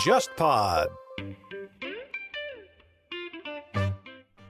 [0.00, 0.88] JustPod。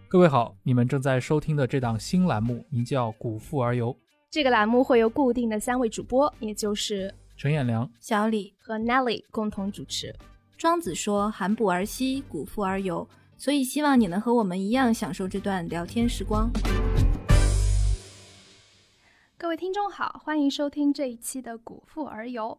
[0.08, 3.92] 各位好，你们正在收听的这档新栏目名叫《古富而游》。
[4.30, 10.14] 这个栏目会由固定的三位主播，也就是陈彦良、小李和 Nelly 共同主持。
[10.56, 13.08] 庄子说：“含哺而息，古富而游。”
[13.38, 16.50] 所以希望你能和我们一样享受这段聊天时光。
[19.40, 22.58] 各位听众好，欢迎收听这一期的《古富而游》。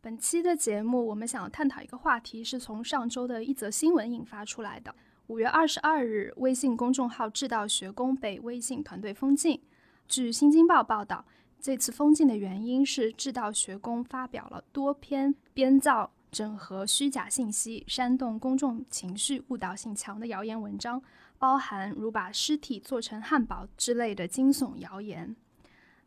[0.00, 4.94] 本期的节目，我们想探讨一个话题，是从上周的一则新闻引发出来的。
[5.26, 9.60] 五月二十二日，微信公众号“智道学宫”被微信团队封禁。
[10.08, 11.26] 据《新京报》报道，
[11.60, 21.02] 这次封禁的原因是智道学宫发表了多篇编造、整合虚假信息、煽动公众情绪、误导性强的谣言文章，
[21.38, 25.36] 包含如把尸体做成汉堡之类的惊悚谣言。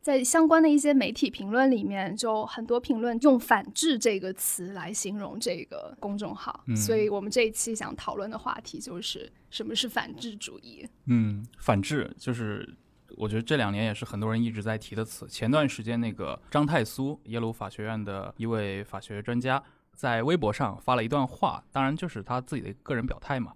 [0.07, 10.87] 在相关的一些媒体评论里面，就很多评论用“反制”这个词来形容这个公众号，所以我们这一期想讨论的话题就是什么是反制主义。
[11.07, 12.73] 嗯，反制就是
[13.17, 15.27] 我觉得这两年也是很多人一直在提的词。
[15.27, 19.61] 前段时间那个张太苏，耶鲁法学院的一位法学专家，
[19.93, 23.51] 在微博上发了一段话，当然就是他自己的个人表态嘛。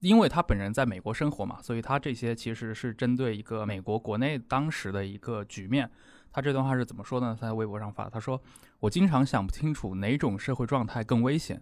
[0.00, 5.90] 因为他本人在美国生活嘛，所以他这些其实是针对一个美国国内当时的一个局面。
[6.30, 7.36] 他这段话是怎么说呢？
[7.40, 8.40] 他在微博上发，他说
[8.78, 11.60] ：“我经常想不清楚哪种社会状态更危险，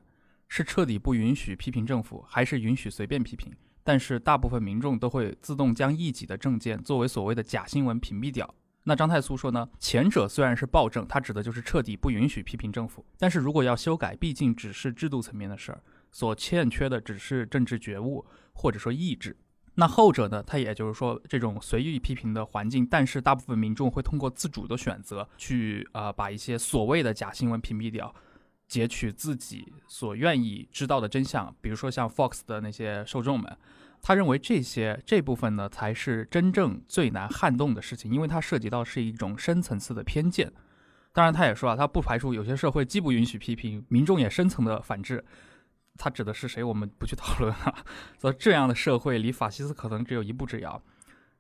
[0.49, 3.51] 是彻底不允许批评政府，还是允许随便批评？
[3.83, 8.53] 但是大部分民众都会自动将异己的政见作为所谓的假新闻屏蔽掉。”
[8.89, 9.69] 那张太苏说呢？
[9.79, 15.81] 前者虽然是暴政，他指的就是彻底不允许批评政府，但是如果要修改，毕竟只是制度层面的事儿。
[16.17, 19.37] 所欠缺的只是政治觉悟或者说意志，
[19.75, 20.43] 那后者呢？
[20.47, 28.15] 它也就是说这种随意批评的环境，但是大部分民众会通过自主的选择去啊把一些所谓的假新闻屏蔽掉，
[28.67, 31.55] 截取自己所愿意知道的真相。
[31.61, 33.55] 比如说像 Fox 的那些受众们，
[34.01, 40.51] 他认为这些这部分呢才是真正最难撼动的事情，因为它涉及到是一种深层次的偏见。
[41.13, 45.23] 当然，他也说啊，他不排除有些社会既不允许批评，民众也深层的反制。
[45.99, 46.63] 他指的是谁？
[46.63, 47.85] 我们不去讨论啊。
[48.21, 50.81] 说这样的社会离法西斯可能只有一步之遥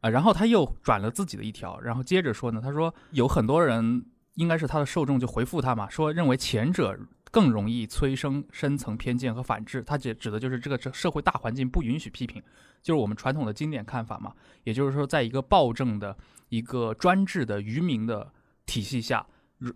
[0.00, 0.10] 啊。
[0.10, 6.98] 然后他又转了自己的一条，然后接着说呢，他说有很多人应该是他的受众就回复他嘛，说认为前者
[7.30, 9.82] 更容易催生深层偏见和反制。
[9.82, 12.42] 他指指的就是这个社会大环境不允许批评，
[12.82, 14.32] 就是我们传统的经典看法嘛。
[14.64, 16.16] 也就是说，在一个暴政的
[16.48, 18.32] 一个专制的愚民的
[18.64, 19.26] 体系下，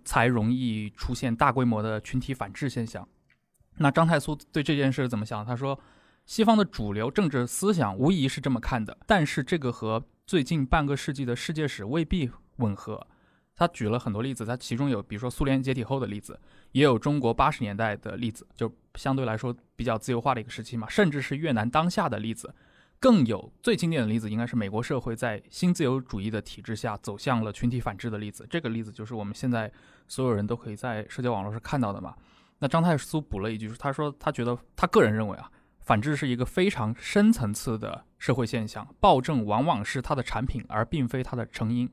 [0.05, 3.07] 才容易出现大规模的群体反制现象。
[3.79, 5.45] 那张太苏对这件事怎么想？
[5.45, 5.79] 他说，
[6.27, 13.07] 西方的主流政治思想无疑是这么看的，但是这个和最近半个世纪的世界史未必吻合。
[13.57, 16.39] 他举了很多例子，他其中有比如说苏联解体后的例子，
[16.73, 22.55] 也有中国八十年代的例子，就相对来说比较自由化的一个时期嘛，甚至是越南当下的例子，
[22.99, 28.47] 更有最经典的例子，应该是美国社会在新自由主义的体制下走向了群体反制的例子。
[28.49, 29.71] 这个例子就是我们现在
[30.09, 32.15] 所有人都可以在社交网络上看到的嘛。
[32.61, 35.51] 那张太苏补了一句，他说他觉得他个人认为啊，
[35.81, 41.91] 反制是一个非常深层次的社会现象，暴政往往是它的产品，而并非它的成因。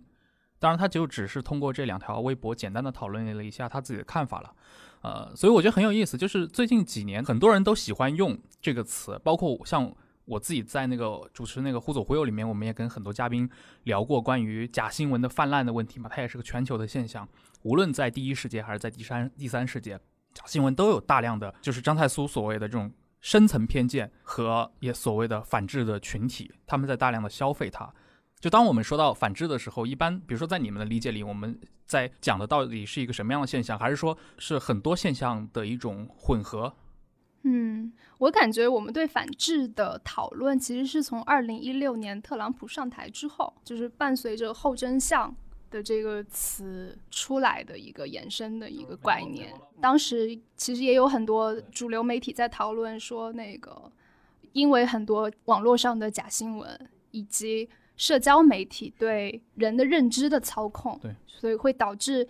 [0.60, 4.54] 当然，他就只是通过这两条微博简单的讨论了一下他自己的看法了。
[5.02, 9.94] 呃，所以我觉得很有意思，就是最近几年很多人都喜欢用这个词，包括像
[10.26, 13.50] 我自己在那个主持那个忽左忽右里面，我们也跟很多嘉宾
[13.84, 17.26] 聊过关于假新闻的泛滥的问题嘛，它也是个全球的现象，
[17.62, 20.00] 无论在第一世界还是在第三第三世界。
[20.38, 27.92] 假新闻都有大量的，就是张太苏所谓的这种深层偏见和也所谓的反制的群体，他们在大量的消费它。
[28.40, 36.72] 就当我们说到反制的时候，一般比如说在你们的理解里，我们在讲的到底是一个什么样的现象，还是说是很多现象的一种混合？
[37.42, 45.36] 嗯，我感觉我们对反制的讨论，其实是从二零一六年特朗普上台之后，就是伴随着后真相。
[45.70, 53.92] 的这个词出来的一个延伸的一个概念，当时其实也有很多主流媒体在讨论说，那个
[54.54, 62.28] 因为很多网络上的假新闻以及社交媒体对人的认知的操控，对，所以会导致，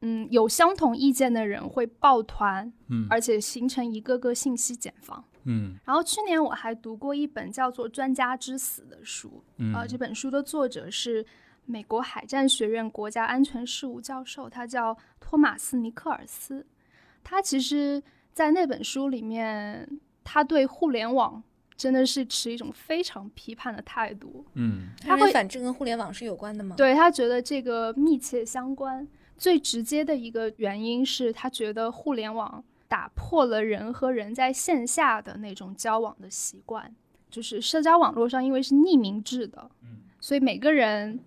[0.00, 5.76] 嗯，有相同意见的人会抱团，嗯，而且形成一个个信息茧房，嗯。
[5.84, 9.44] 然后去年我还读过一本叫做《专家之死》的书，
[9.74, 11.24] 啊，这本书的作者是。
[11.66, 16.66] 美国海战学院国家安全事务教授，他叫托马斯·尼克尔斯。
[17.22, 18.02] 他其实，
[18.32, 19.88] 在那本书里面，
[20.24, 21.42] 他对互联网
[21.76, 24.44] 真的是持一种非常批判的态度。
[24.54, 26.76] 嗯，他会反正跟互联网是有关的吗？
[26.76, 29.06] 对他觉得这个密切相关。
[29.36, 36.94] 最直接的一个原因是他觉得互联网打破了人和人在线下的那种交往的习惯，
[37.30, 39.70] 就是社交网络上因为是匿名制的，
[40.20, 41.18] 所以每个人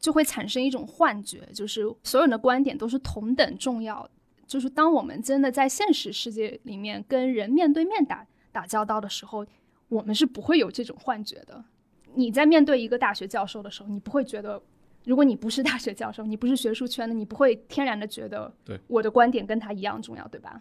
[0.00, 4.08] 就会产生一种幻觉，就是所有人的观点都是同等重要。
[4.46, 9.46] 就是当我们真的在现实世界里面跟人面对面打打交道的时候，
[9.88, 11.62] 我们是不会有这种幻觉的。
[12.14, 14.60] 你在面对一个大学教授的时候，你不会觉得，
[15.04, 20.60] 如果你不是大学教授，你不是学术圈的，你不会天然的觉得，对我的观点跟他一样重要，对吧？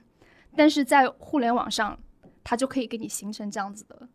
[0.56, 1.98] 但是在互联网上，
[2.44, 4.08] 他就可以给你形成这样子的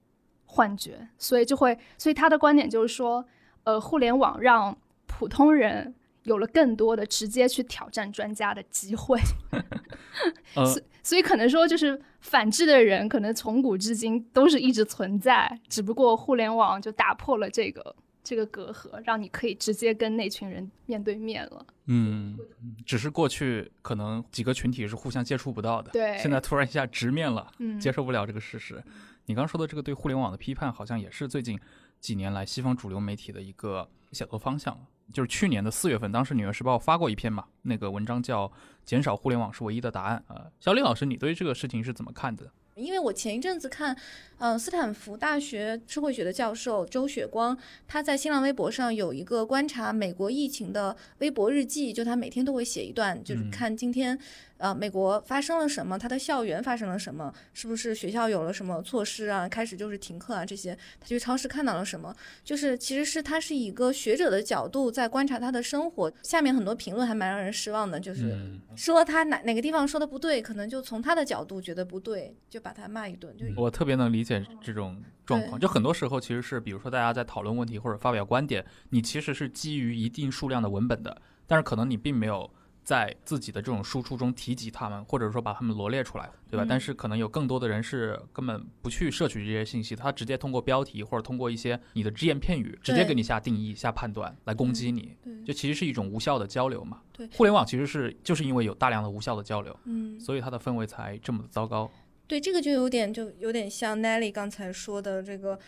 [0.44, 3.24] 幻觉，所以就会，所以他的观点就是说，
[3.64, 4.76] 呃，互联网让
[5.06, 9.18] 普通人有了更多的直接去挑战专家的机会。
[10.54, 21.66] 呃所所以可能说，就是反制的人，可能从古至今都是一直存在，只不过互联网就打破了这个这个隔阂，让你可以直接跟那群人面对面了。
[21.86, 22.38] 嗯，
[22.86, 28.82] 只是过去可能几个群体是互相接触不到的，对现在突然一下直面了，嗯，接受不了这个事实。
[29.26, 31.58] 你刚刚说的这个对互联网的批判，好像也是最近
[32.00, 34.78] 几年来西方主流媒体的一个写作方向。
[35.12, 38.48] 就是去年的四月份，当时《纽约时报》发过一篇嘛，那个文章叫
[38.84, 42.50] 《减少互联网是唯一的答案》呃，小李老师，你对这个事情是怎么看的？
[42.74, 43.96] 因为我前一阵子看，
[44.36, 47.56] 呃，斯坦福大学社会学的教授周雪光，
[47.86, 54.18] 他在新浪微博上有一个观察美国疫情的微博日记，就他每天都会写一段，就是嗯看今天，
[54.64, 66.10] 呃，美国发生了什么，他的校园发生了什么，是不是学校有了什么措施啊，开始就是停课啊这些，他去超市看到了什么，就是其实是他是以一个学者的角度在观察他的生活。
[66.22, 68.32] 下面很多评论还蛮让人失望的，就是。
[68.32, 73.36] 嗯，说他哪哪个地方说的不对，可能就从他的角度觉得不对，就把他骂一顿。
[73.36, 74.96] 就我特别能理解这种
[75.26, 75.60] 状况。
[75.60, 82.50] 就很多时候其实是，比如说大家在讨论问题或者发表观点，你其实是基于一定数量的文本的，但是可能你并没有
[82.84, 86.64] 在自己的这种输出中提及他们，或者说把他们罗列出来，对吧？
[86.64, 95.16] 嗯但是可能有更多的人是根本不去摄取这些信息，他直接通过标题或者通过一些你的只言片语，直接给你下定义、下判断来攻击你。
[95.24, 97.00] 对，就其实是一种无效的交流嘛。
[97.12, 101.90] 对互联网其实是就是因为有大量的无效的交流，嗯，所以它的氛围才这么的糟糕。
[102.26, 105.58] 对，这个就有点就有点像 Nelly 刚才说的这个。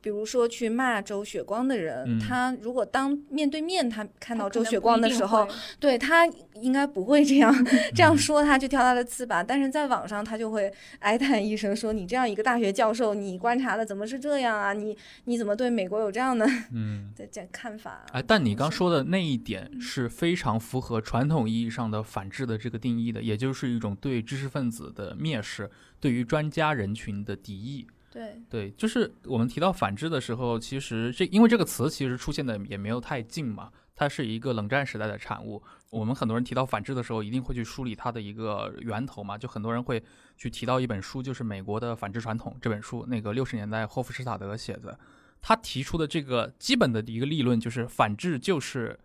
[0.00, 7.54] 比如说去骂周雪光的人，嗯他如果当面对面他看到周雪光的时候会，对他应该不会这样
[7.94, 9.42] 这样说他，去挑他的刺吧。
[9.42, 14.72] 但是在网上他就会哀叹一声，说你这样一个大学教授，你观察的怎么是这样啊？
[14.72, 17.10] 你你怎么对美国有这样的嗯。
[17.16, 18.06] 的这看法啊？
[18.12, 27.86] 哎，但你刚说的那一点是非常符合传统意义上的反制的这个定义的，也就是一种对知识分子的蔑视，对于专家人群的敌意。
[28.10, 35.62] 对，对，就是我们提到反制的时候，其实这因为这个词其实出现的也没有太近嘛，它是一个冷战时代的产物。
[35.90, 40.02] 我们很多人提到反制的时候，一定会去梳理它的一个源头嘛，就很多人会
[40.36, 44.98] 去提到一本书，就是美国的《反制传统》这本书，那个六十年代霍夫施塔德写的。
[45.40, 48.98] 他提出的这个基本的一个立论就是，反制就是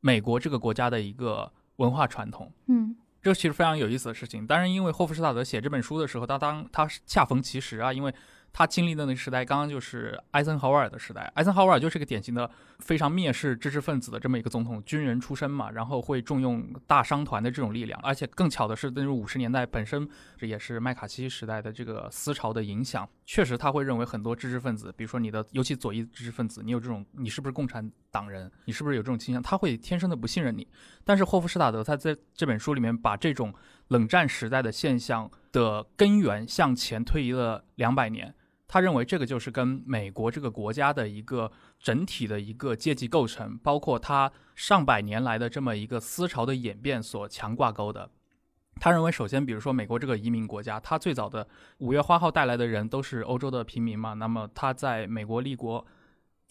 [0.00, 2.52] 美国这个国家的一个文化传统。
[2.68, 4.46] 嗯这其实非常有意思的事情。
[4.46, 8.14] 当然，因为霍夫施塔德写这本书的时候，他当他恰逢其时啊，因为
[8.54, 11.22] 他经历的那个时代刚刚就是艾森豪威尔的时代。
[11.34, 12.48] 艾森豪威尔就是个典型的
[12.78, 18.00] 非常蔑视知识分子的这么一个总统，军人出身嘛，然后会重用大商团的这种力量。
[18.00, 20.08] 而且更巧的是，那种五十年代本身
[20.38, 30.64] 这也是麦卡锡时代的这个思潮的影响，确实他会认为很多知识分子，比如说你的尤其左翼知识分子，你有这种你是不是共产党人，你是不是有这种倾向，他会天生的不信任你。
[31.02, 33.52] 但是霍夫施塔德他在这本书里面把这种
[33.88, 38.32] 冷战时代的现象的根源向前推移了两百年。
[38.74, 48.10] 他认为这个就是跟美国这个国家的一个整体的一个阶级构成，包括它上百年来的这么一个思潮的演变所强挂钩的。
[48.80, 51.46] 他认为，首先，比如说美国这个移民国家，它最早的
[51.78, 55.86] 五月花号带来的人都是欧洲的平民嘛，那么他在美国立国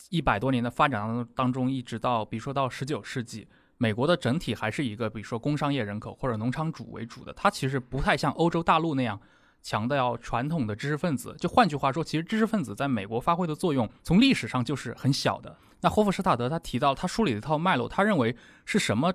[0.10, 3.46] 一百多年的发展当中当中，一直到比如说到十九世纪，
[3.78, 9.20] 美国的整体还是一个比如说工商业人口或者农场主为主的，它其实不太像欧洲大陆那样
[9.64, 11.36] 强调传统的知识分子。
[11.40, 15.58] 就换句话说，其实知识分子在美国发挥的作用，从历史上就是很小的。
[15.82, 19.12] 那霍夫施塔德他提到，他梳理了一套脉络，他认为是什么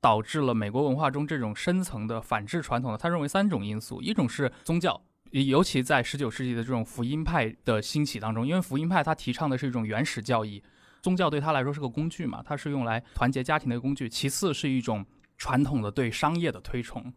[0.00, 2.98] 导致了美国文化中这种深层的反制传统呢？
[2.98, 5.00] 他认为三种因素，一种是宗教。
[5.30, 10.62] 尤其在十九世纪的这种福音派的兴起当中，因为福音派他提倡的是一种原始教义，
[11.02, 14.08] 宗教对他来说是个工具嘛，它是用来团结家庭的工具。
[14.08, 15.04] 其次是一种
[15.36, 17.12] 传统的对商业的推崇，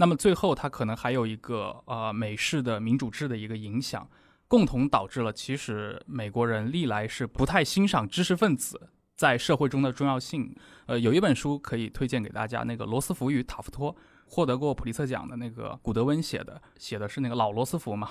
[0.00, 4.08] 那么最后它可能还有一个呃美式的民主制的一个影响，
[4.48, 10.56] 共同导致了其实美国人历来是不太欣赏知识分子在社会中的重要性。
[10.86, 18.08] 呃，有一本书可以推荐给大家，那个罗斯福与塔夫托，获得过普利策奖的那个古德温写的，写的是那个老罗斯福嘛。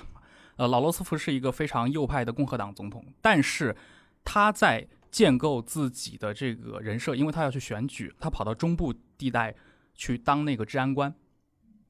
[0.58, 3.76] 呃，老罗斯福是一个非常右派的共和党总统，但是
[4.24, 9.56] 他在建构自己的这个人设，因为他要去选举，他跑到中部地带
[9.96, 11.12] 去当那个治安官。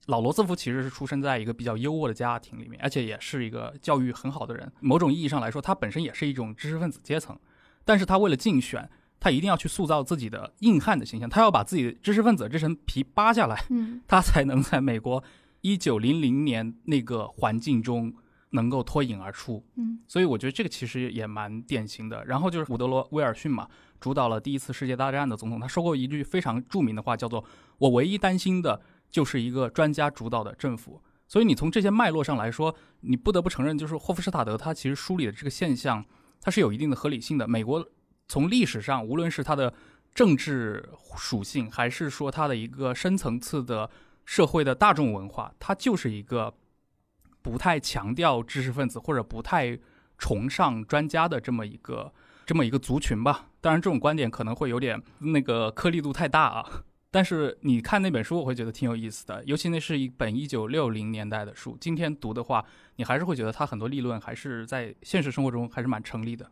[0.09, 4.71] 老罗斯福其实是出生在一个比较优渥的家庭里面，而且也是一个教育很好的人。
[4.81, 7.37] 某种意义上来说，他本身也是一种知识分子阶层，
[7.85, 8.89] 但是他为了竞选。
[9.21, 15.21] 他一定要去塑造自己的硬汉的形象，他要把自己知识分子这层皮扒下来，嗯，他才能在美国
[15.59, 18.13] 一九零零年那个环境中
[18.51, 19.61] 能够脱颖而出。
[19.75, 22.23] 嗯，所以我觉得这个其实也蛮典型的。
[22.23, 23.67] 然后就是伍德罗·威尔逊嘛，
[23.99, 27.43] 主导了第一次世界大战的总统，他说过一句非常著名的话，叫做
[27.77, 31.01] “我唯一担心的就是一个专家主导的政府”。
[31.27, 36.03] 所以你从这些脉络上来说，你不得不承认，就是霍夫施塔德他其实梳理的这个现象，
[36.41, 37.47] 它是有一定的合理性的。
[37.47, 37.89] 美国。
[38.31, 39.73] 从历史上，无论是它的
[40.13, 40.87] 政治
[41.17, 43.89] 属性，还是说它的一个深层次的
[44.23, 46.53] 社会的大众文化，它就是一个
[47.41, 49.75] 不太强调知识分子或者不太
[50.19, 52.13] 崇尚专家的这么一个
[52.45, 53.47] 这么一个族群吧。
[53.59, 56.83] 当然，这种观点可能会有点那个颗粒度太大啊。
[57.11, 62.63] 但是你看那本书，我会觉得挺有意思的，尤其那是一本一九六零年代的书，今天读的话，
[62.97, 66.45] 你还是会觉得它很多立论还是在现实生活中还是蛮成立的。《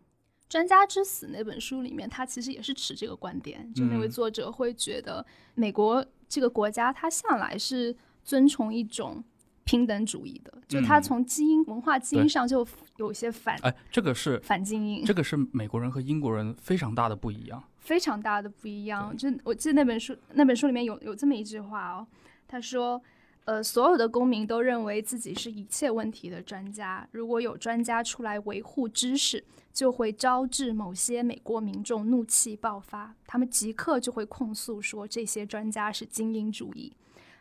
[0.50, 9.24] 专家之死》那本书里面，他其实也是持这个观点，就那位作者会觉得美国这个国家，它向来是遵从一种
[9.68, 19.16] 平等主义的，就他从基因文化基因上就有些反，哎，这个是反精英，这个是美国人和英国人非常大的不一样，非常大的不一样。
[19.16, 22.08] 就我记得那本书，那本书里面有有这么一句话哦，
[22.48, 23.00] 他说。
[23.48, 27.08] 呃，所有的公民都认为自己是一切问题的专家。
[27.12, 33.16] 如果有专家出来维护知识，就会招致某些美国民众怒气爆发。
[33.26, 36.92] 他们即刻就会控诉说，这些专家是精英主义，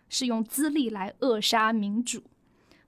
[0.09, 2.23] 是用资历来扼杀民主。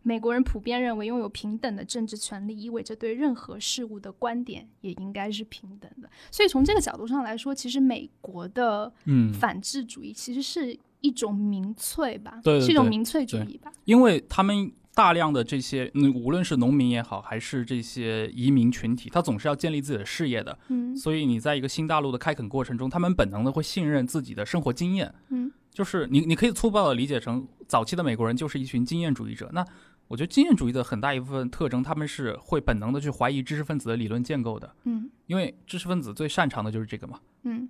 [0.03, 6.09] 美国人普遍认为，拥有平等的政治权利意味着对任何事物的观点也应该是平等的。
[6.31, 10.79] 所以从这个角度上来说，其实美国的嗯反智主义其实是。
[11.01, 13.71] 一种民粹吧，对，是一种民粹主义吧。
[13.85, 20.59] 因为他们大量的这些，嗯，无论是农民也好，还是这些移民群体，他总是要建立自己的事业的。
[20.67, 25.15] 嗯，所以你在一个新大陆的开垦过程中，他们本能的会信任自己的生活经验。
[25.29, 29.49] 嗯，就是你，你可以粗暴的理解成早期的美国人就是一群经验主义者。
[29.53, 29.65] 那
[30.09, 34.75] 我觉得经验主义的很大一部分特征，他们是会本能的去怀疑知识分子的理论建构的。
[34.83, 37.21] 嗯，因为知识分子最擅长的就是这个嘛。
[37.45, 37.69] 嗯。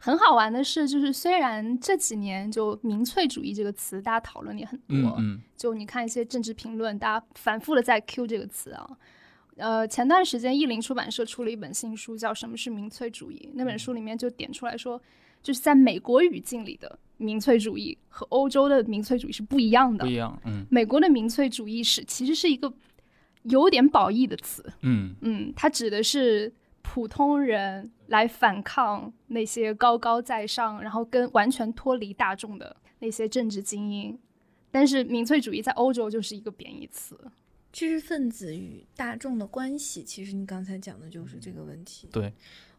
[0.00, 8.98] 很好玩的是，就是虽然这几年就民粹主义这个词大家讨论也很多，嗯嗯，就你看一些政治评论，大家反复的在 Q 这个词啊。
[9.58, 13.48] 呃，前段时间译林出版社出了一本新书，叫《什么是民粹主义》。
[13.54, 15.00] 那本书里面就点出来说，
[15.44, 20.04] 就是在美国语境里的民粹主义和欧洲的民粹主义是不一样的。
[20.04, 20.66] 不一样，嗯。
[20.68, 22.74] 美国的民粹主义是其实是一个
[23.44, 26.52] 有点褒义的词，嗯嗯，它指的是。
[26.86, 34.16] 普通人来反抗那些高高在上，然后跟完全脱离大众的那些政治精英，
[34.70, 37.18] 但是民粹主义在欧洲就是一个贬义词。
[37.72, 42.06] 知识分子与大众的关系，其实你刚才讲的就是这个问题。
[42.12, 42.30] 对，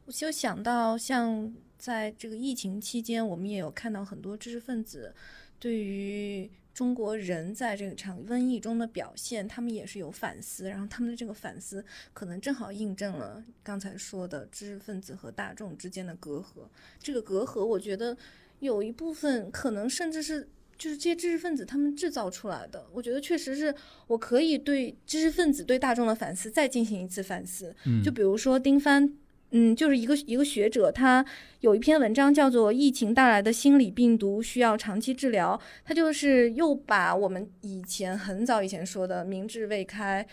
[0.06, 5.14] 我就想到，像在这个疫情期间，我们也有看到很多知识分子
[5.60, 6.50] 对于。
[6.76, 11.82] 中国人在这场瘟疫中的表现，他们也是有反思，然后他们的这个反思
[12.12, 16.68] 可能正好印证了刚才说的知识分子和大众之间的隔阂。
[17.00, 18.18] 这个隔阂，我觉得
[18.60, 22.86] 有一部分可能甚至是就是这些知识分子他们制造出来的。
[22.92, 23.74] 我觉得确实是
[24.08, 27.74] 我可以对知识分子对大众的反思再进行一次反思。
[27.86, 29.14] 嗯，就比如说丁帆。
[29.52, 31.26] 嗯，就是一个一个学者，他
[31.62, 40.26] 有一篇文章叫做《疫情带来的心理病毒需要长期治疗》，他就是又把我们以前很早以前说的明智未开、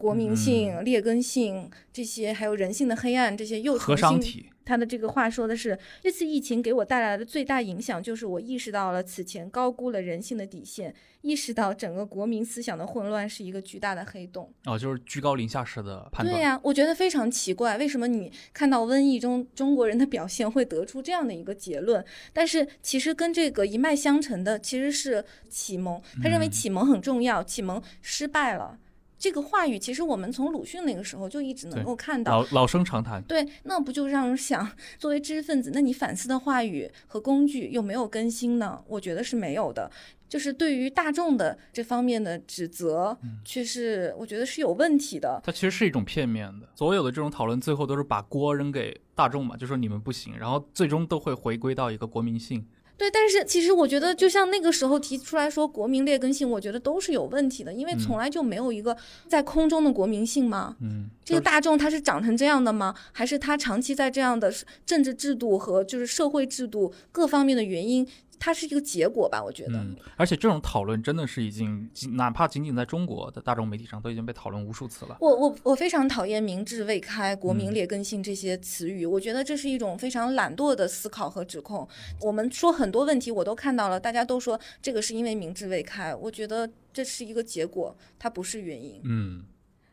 [0.00, 4.46] 国民性、劣根性这些，还有人性的黑暗这些又重新。
[4.64, 14.50] 他的这个话说的是，这次疫情给我带来的最大影响，就是我意识到了此前高估了人性的底线，意识到整个国民思想的混乱是一个巨大的黑洞。
[14.64, 16.34] 哦，就是居高临下式的判断。
[16.34, 22.02] 对呀，我觉得非常奇怪，为什么你看到瘟疫中中国人的表现会得出这样的一个结论？
[22.32, 28.78] 但是其实跟这个一脉相承的其实是启蒙，他认为启蒙很重要，启蒙失败了。
[29.20, 32.40] 这个话语，其实我们从鲁迅那个时候就一直能够看到。
[32.40, 33.22] 老老生常谈。
[33.24, 34.66] 对，那不就让人想，
[34.98, 38.82] 作为知识分子，那你反思的话语和工具有没有更新呢？
[38.88, 39.90] 我觉得是没有的。
[40.26, 45.38] 就是对于大众的这方面的指责，却是我觉得是有问题的。
[45.44, 52.64] 它其实是一种片面的，所有的这种讨论最后都是把锅扔给大众嘛，就说你们不行，然后最终都会回归到一个国民性。
[53.00, 58.94] 对，但是其实我觉得，就像那个时候提出来说国民劣根性，我觉得都是有问题的，因为从来就没有一个
[59.26, 60.76] 在空中的国民性嘛。
[60.82, 62.94] 嗯，这个大众他是长成这样的吗？
[63.12, 64.52] 还是他长期在这样的
[64.84, 68.06] 政治制度和就是社会制度各方面的原因，
[68.40, 69.40] 它是一个结果吧？
[69.40, 69.74] 我觉得。
[69.74, 75.18] 嗯，而且这种讨论真的是已经，哪怕仅仅在中国的大众媒体上都已经被讨论无数次了。
[75.20, 81.86] 我我我非常讨厌“明智未开”“国民嗯劣根性”这些词语，我觉得这是一种非常懒惰的思考和指控。
[82.22, 89.02] 我们说很多问题，我都看到了，大家都说这个是因为明智未开，我觉得这是一个结果，它不是原因。
[89.04, 89.44] 嗯，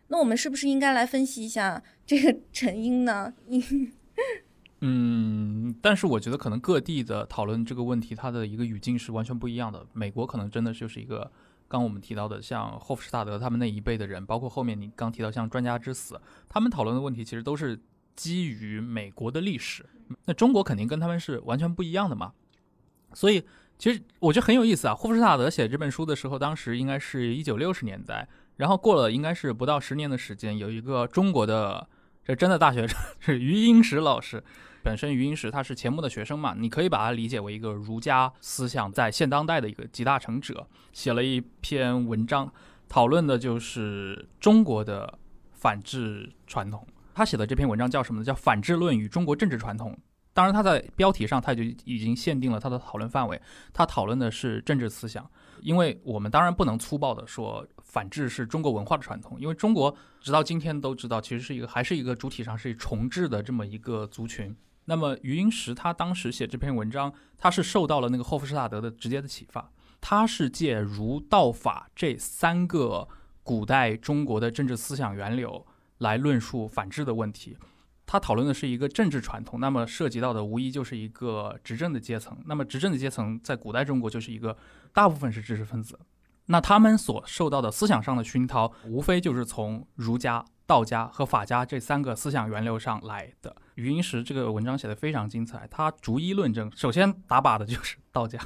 [0.08, 3.34] 那我们是不是应该来分析一下这个成因呢？
[4.82, 9.84] 嗯，但是我觉得可能各地的讨论这个问题，它的一个语境是完全不一样的。
[9.94, 11.32] 美国可能真的就是一个，
[11.68, 17.80] 刚我们提到的，像霍夫施塔德他们那一辈的人，包括后面你刚提到像专家之死，他们讨论的问题其实都是
[18.16, 19.84] 基于美国的历史。
[20.26, 22.34] 那中国肯定跟他们是完全不一样的嘛。
[23.14, 23.44] 所以
[23.80, 24.94] 其实我觉得很有意思啊。
[24.94, 31.90] 霍夫施塔德写这本书的时候，当时应该是一九六十年代，然后过了应该是不到十年的时间，有一个中国的
[32.24, 34.44] 这真的大学生是余英时老师。
[34.88, 42.50] 本身余英时他是钱穆的学生嘛，你可以把它理解为一个儒家思想在现当代的一个集大成者，写了一篇文章，
[42.88, 45.20] 讨论的就是中国的
[45.52, 46.88] 反制传统。
[47.14, 48.24] 他写的这篇文章叫什么呢？
[48.24, 49.92] 叫《反制论与中国政治传统》。
[50.32, 53.42] 当然，他在标题上他就已经限定了他的讨论范围，
[53.74, 55.30] 他讨论的是政治思想。
[55.62, 64.56] 因为我们当然不能粗暴的说反制是中国文化的传统，因为中国直到今天都知道，其实是一个还是一个主体上是重置的这么一个族群。
[64.90, 73.08] 那么余英时他当时写这篇文章，他是受到了那个霍夫施塔德的直接的启发，他是借儒道法这三个
[73.44, 75.66] 古代中国的政治思想源流
[75.98, 77.58] 来论述反制的问题。
[78.06, 82.38] 他讨论的是一个政治传统，那么涉及到的无疑就是一个执政的阶层。
[82.46, 84.58] 那么执政的阶层在古代中国就是一个
[84.94, 86.00] 大部分是知识分子，
[86.46, 93.54] 那他们所受到的思想上的熏陶，无非就是从儒家、道家和法家这三个思想源流上来的。
[93.78, 96.72] 余英时这个文章写得非常精彩，他逐一论证。
[96.76, 98.40] 首先打靶的就是道家，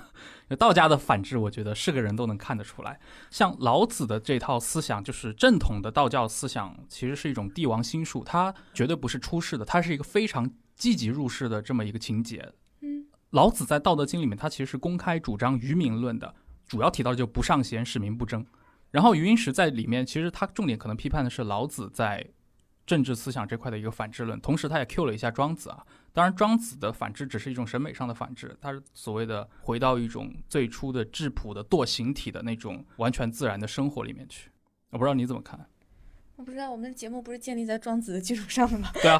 [0.59, 2.99] 道家的反制，我觉得是个人都能看得出来。
[3.29, 12.51] 像老子的这套思想，就是正统的道教思想，其实是一种帝王心术，它绝对不是出世的，它是一个非常积极入世的这么一个情节。
[12.81, 16.35] 嗯，老子在《道德经》里面，他其实是公开主张愚民论的，
[16.67, 18.45] 主要提到的就不尚贤，使民不争。
[18.89, 22.27] 然后余英时在里面，其实他重点可能批判的是老子在
[22.91, 25.81] 政治思想这块的一个反制论，同时他也 Q 了一下庄子啊。
[26.11, 34.51] 当然，庄子的反制只是一种审美上的反制，他是所谓的回到一种最初的质朴的惰形体的那种完全自然的生活里面去。
[34.89, 35.57] 我不知道你怎么看？
[36.35, 38.89] 我不知道我们的节目不是建立在庄子的基础上的吗？
[39.01, 39.17] 对啊，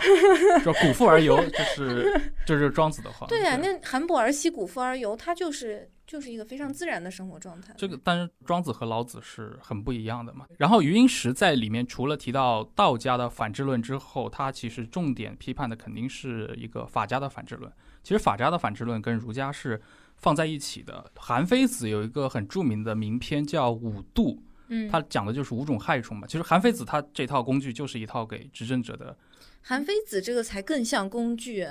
[0.62, 3.26] 说古复而游，就是就是庄子的话。
[3.28, 7.74] 对呀、那含哺而息，古富而游，他就是就是一个非常自然的生活状态。
[7.78, 10.46] 这个，但是庄子和老子是很不一样的嘛。
[10.58, 17.72] 然后余英时在里面除了提到道家的反制论之后，他其实重点批判的肯定是一个法家的反制论。
[18.04, 19.82] 其实法家的反制论跟儒家是
[20.18, 21.10] 放在一起的。
[21.16, 24.32] 韩非子有一个很著名的名篇叫《五度》，
[24.68, 26.28] 嗯，他讲的就是五种害虫嘛。
[26.28, 29.18] 其实韩非子他这套工具就是一套给执政者的
[29.62, 31.66] 韩非子这个才更像工具，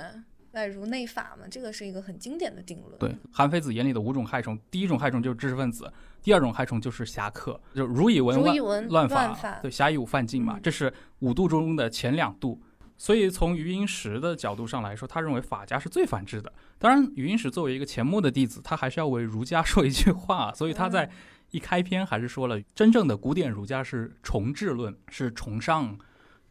[0.51, 2.97] 外儒内法嘛，这个是一个很经典的定论。
[2.99, 12.61] 对，韩非子眼里的五种害虫，第一种害虫就是知识分子，第二种害虫就是侠客，就儒以文乱法，法，对，侠以武犯禁嘛，嗯这是五度中的前两度。
[12.97, 16.53] 所以从余英时的角度上来说，他认为法家是最反制的。
[16.77, 21.09] 当然，余英时作为一个钱穆的弟子，他还是要为儒家 说一句话，所以他在
[21.49, 25.97] 一开篇还是说了，真正的古典儒家是崇智论，是崇尚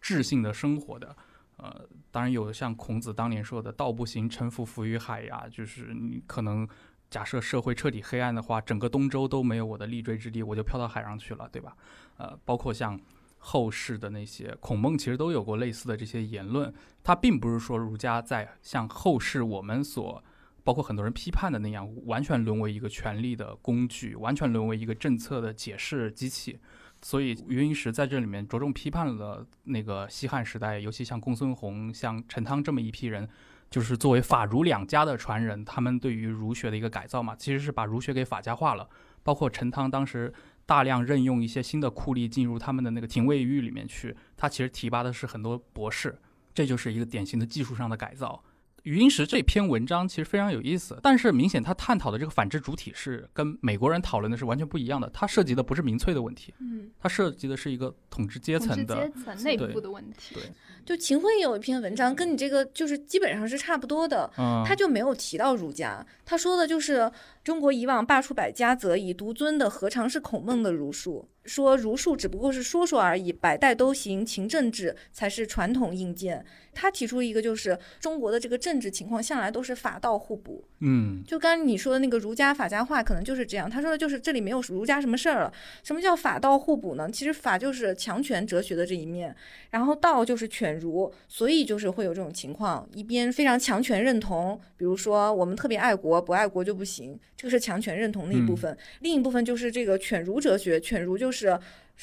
[0.00, 1.14] 智性的生活的。
[1.62, 6.66] 呃，当然有像孔子当年说的“道不行，臣服浮于海”呀，就是你可能
[7.10, 11.76] 假设社会彻底黑暗的话，整个东周都没有我的立锥之地，我就飘到海上去了，对吧？
[12.16, 12.98] 呃，包括像
[13.36, 16.72] 后世的那些孔孟，其实都有过类似的这些言论。
[17.02, 20.22] 他并不是说儒家在像后世我们所
[20.62, 26.58] 包括很多人批判的那样，完全沦为一个权力的工具，完全沦为一个政策的解释机器。
[27.02, 33.28] 所以余英时在这里面着重批判了那个西汉时代，尤其像公孙弘、像陈汤这么一批人，
[33.70, 38.88] 就是作为法儒两家的传人，他们对于儒学的一个改造嘛，其实是把儒学给法家化了。
[39.22, 40.32] 包括陈汤当时
[40.66, 46.18] 大量任用一些新的酷吏进入他们的那个廷尉狱里面去，他其实提拔的是很多博士，
[46.54, 48.42] 这就是一个典型的技术上的改造。
[48.82, 55.08] 余英时这篇文章其实非常有意思，但是明显他探讨的这个反制主体是跟美国人讨论的是完全不一样的。
[55.10, 60.34] 他涉及的不是民粹的问题，嗯，他涉及的是一个统治阶层的阶层内部的问题。
[60.34, 60.44] 对
[60.86, 64.28] 就秦桧也有一篇文章，跟你这个就是基本上是差不多的。
[64.38, 67.10] 嗯，他就没有提到儒家，他说的就是
[67.42, 71.28] 中国以往罢黜百家，则以独尊的何尝是孔孟的儒术？
[71.42, 76.44] 说儒术只不过是说说而已，百代都行，秦政治才是传统硬件。
[76.72, 83.68] 他提出一个就是中国的这个政治情况向来都是法道互补，嗯就刚刚你说的那个儒家法家化，可能就是这样。
[83.68, 85.52] 他说的就是这里没有儒家什么事儿了。
[85.82, 87.10] 什么叫法道互补呢？
[87.10, 89.34] 其实法就是强权哲学的这一面，
[89.70, 101.58] 然后道就是犬儒，所以就是会有这种情况，一边非常强权认同，比如说我们特别爱国，不爱国就不行，这个是强权认同的一部分；另一部分就是这个犬儒哲学，犬儒就是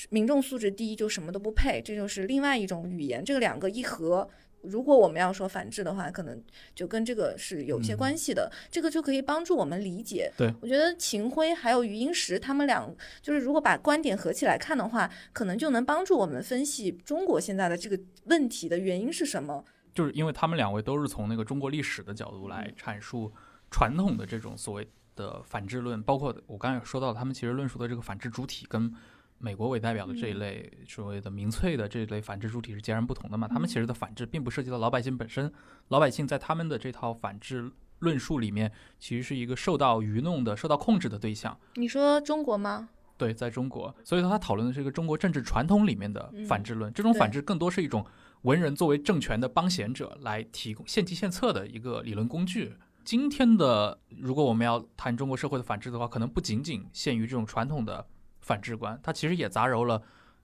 [0.10, 3.24] 民众素质低，就什么都不配，这就是另外一种语言。
[3.24, 4.28] 这个两个一合。
[4.64, 10.32] 如果我们要说反制的话，可能就跟这个是有一些关系的，这个就可以帮助我们理解。
[10.36, 19.64] 对我觉得秦晖还有余英时他们俩，就是如果把观点合起来看的话，可能就能帮助我们分析中国现在的这个问题的原因是什么。
[19.94, 23.32] 就是因为他们两位都是从那个中国历史的角度来阐述
[23.70, 28.94] 传统的这种所谓的反制论，包括我刚才也说到，他们其实论述的这个反制主体跟
[29.40, 33.48] 美国为代表的这一类所谓的民粹的这一类反制主体是截然不同的嘛。
[33.48, 35.52] 他们其实的反制并不涉及到老百姓本身，
[35.90, 41.60] 老百姓在他们的这套反制论述里面，其实是一个受到愚弄的、受到控制的对象。
[41.76, 42.90] 你说中国吗？
[43.18, 46.94] 对，在中国，所以说他讨论的是一个中国政治传统里面的反制论。
[46.94, 48.06] 这种反制更多是一种
[48.44, 52.76] 文人作为政权的帮闲者来提供献计献策的一个理论工具。
[53.08, 58.06] 今天的，如果我们要谈中国社会的反制的话，可能不仅仅限于这种传统的
[58.42, 60.04] 反制观，它其实也杂糅了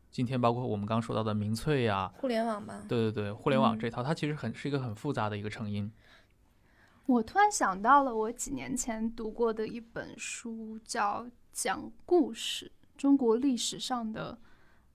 [0.09, 2.85] 今天包括我们刚刚说到的民粹呀、互联网吧。
[2.87, 5.91] 对对对，互联网嗯这套，它其实很是一个很复杂的一个成因。
[7.05, 14.39] 我突然想到了我几年前读过的一本书，叫《讲故事：中国历史上的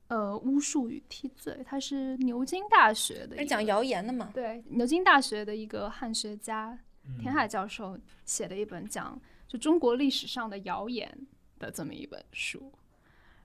[0.07, 4.31] 呃巫术与替罪》，它是牛津大学的是讲谣言的嘛？
[4.33, 6.79] 对牛津大学的一个汉学家嗯
[7.21, 11.11] 田海教授写的一本讲就中国历史上的谣言
[11.59, 12.73] 的这么一本书。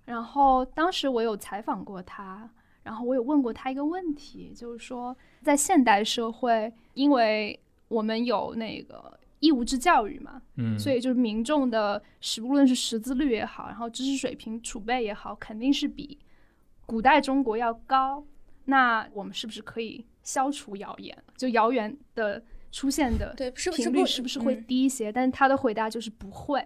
[0.05, 2.49] 然后当时我有采访过他，
[2.83, 16.19] 然后我有问过他一个问题，就是说在现代社会，因为我们有那个义务制教育嘛，嗯，所以就是民众的识无论是识字率也好，然后知识水平储备也好，肯定是比
[16.85, 18.25] 古代中国要高。
[18.65, 21.17] 那我们是不是可以消除谣言？
[21.37, 22.43] 就谣言的
[22.73, 25.09] 出现的对，不是频率是不是会嗯低一些？
[25.09, 26.61] 但是他的回答就是不会。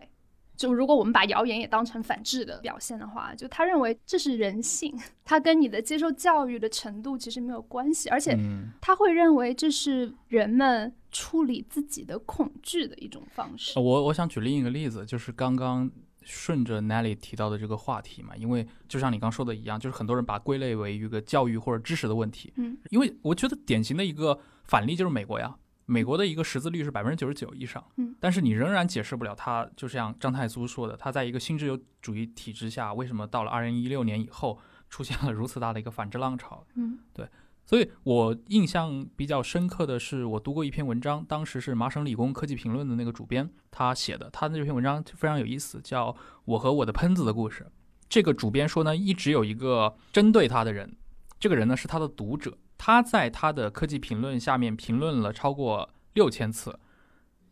[0.56, 4.92] 就如果我们把谣言也当成反制的表现的话，就他认为这是人性，
[5.24, 13.78] 他跟你的接受教育的程度其实没有关系，而且嗯他会认为这是人们处理自己的恐惧的一种方式。
[13.78, 15.88] 我我想举另一个例子，就是刚刚
[16.24, 22.52] 顺着 Nelly 提到的这个话题嘛，因为就像你刚说的一样，就是很多人把归类为一个教育或者知识的问题。
[22.56, 25.56] 嗯，因为我觉得典型的一个反例就是美国呀，
[25.88, 36.64] 美国的一个识字率是百分之九十九以上，嗯，但是你仍然解释不了他，就像张太苏说的，他在一个新自由主义体制下，为什么到了二零一六年以后出现了如此大的一个反制浪潮？
[36.76, 37.28] 嗯对
[37.66, 46.12] 所以我印象比较深刻的是，我读过一篇文章，当时是麻省理工科技评论的那个主编他写的，他的这篇文章非常有意思，叫
[46.46, 47.64] 《我和我的喷子的故事》。
[48.08, 50.96] 这个主编说呢，一直有一个针对他的人，
[51.42, 56.80] 这个人呢是他的读者，他在他的科技评论下面评论了超过六千次。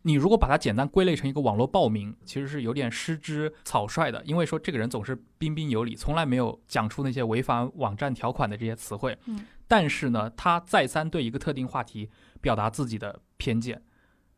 [0.02, 9.18] 你如果把它简单归类成一个网络暴民，其实是有点失之草率的，因为说这个人总是彬彬有礼，从来没有讲出那些违反网站条款的这些词汇。
[9.26, 12.08] 嗯，但是呢，他再三对一个特定话题
[12.40, 13.82] 表达自己的偏见，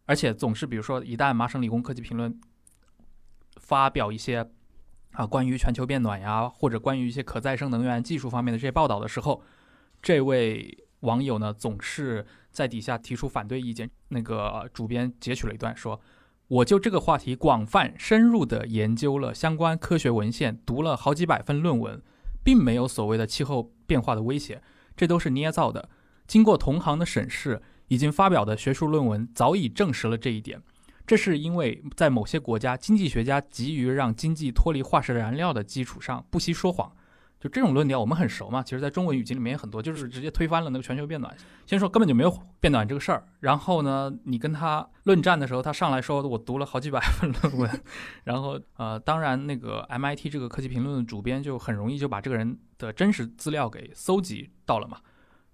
[0.07, 2.41] 而且总是比如说，一旦麻省理工科技评论
[3.57, 4.51] 发表一些
[5.13, 9.43] 啊关于全球变暖呀，或者关于一些可再生能源技术方面的这些报道的时候，
[10.03, 13.91] 这位网友呢总是在底下提出反对意见。
[14.09, 16.01] 那个主编截取了一段说。
[16.49, 22.01] 我就这个话题广泛深入地研究了相关科学文献，读了好几百份论文，
[22.43, 24.63] 并没有所谓的气候变化的威胁，
[24.97, 25.91] 这都是捏造的。
[26.27, 30.59] 经过同行的审视，已经发表的学术论文早已证实了这一点。
[31.07, 36.91] 这是因为在某些国家，经济学家急于让经济脱离化石燃料的基础上不惜说谎，
[37.41, 41.33] 就这种论调我们很熟嘛，其实在中文语境里面也很多，就是直接推翻了那个全球变暖。
[41.67, 47.83] 先说根本就没有变暖这个事儿，然后呢，你跟他论战的时候，他上来说我读了好几百份论文，
[48.25, 54.99] 然后呃，当然那个 MIT 这个科技评论的主编就很容易就把这个人的真实资料给搜集到了嘛，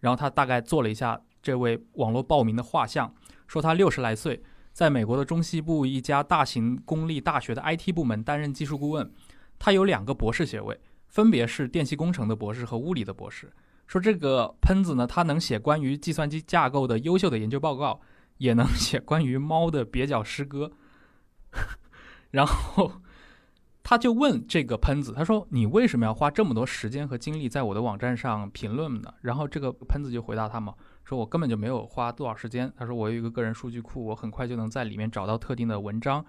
[0.01, 3.13] 然后他大概做了一下这位网络暴民的画像，
[3.47, 4.43] 说他六十来岁，
[4.73, 9.13] 在美国的中西部一家大型公立大学的 IT 部门担任技术顾问，
[9.59, 10.81] 他有两个博士学位。
[11.15, 13.53] 分别是电气工程的博士和物理的博士。
[13.87, 18.01] 说这个喷子呢，他能写关于计算机架构的优秀的研究报告，
[18.39, 20.73] 也能写关于猫的蹩脚诗歌。
[22.33, 23.01] 然后
[23.85, 30.75] 他就问这个喷子，他说：“你为什么要花这么多时间和精力在我的网站上评论呢？”然后这个喷子就回答他嘛，
[31.05, 36.25] 说：“我根本就没有花多少时间。”他说：“我有一个个人数据库，我很快就能在里面找到特定的文章。”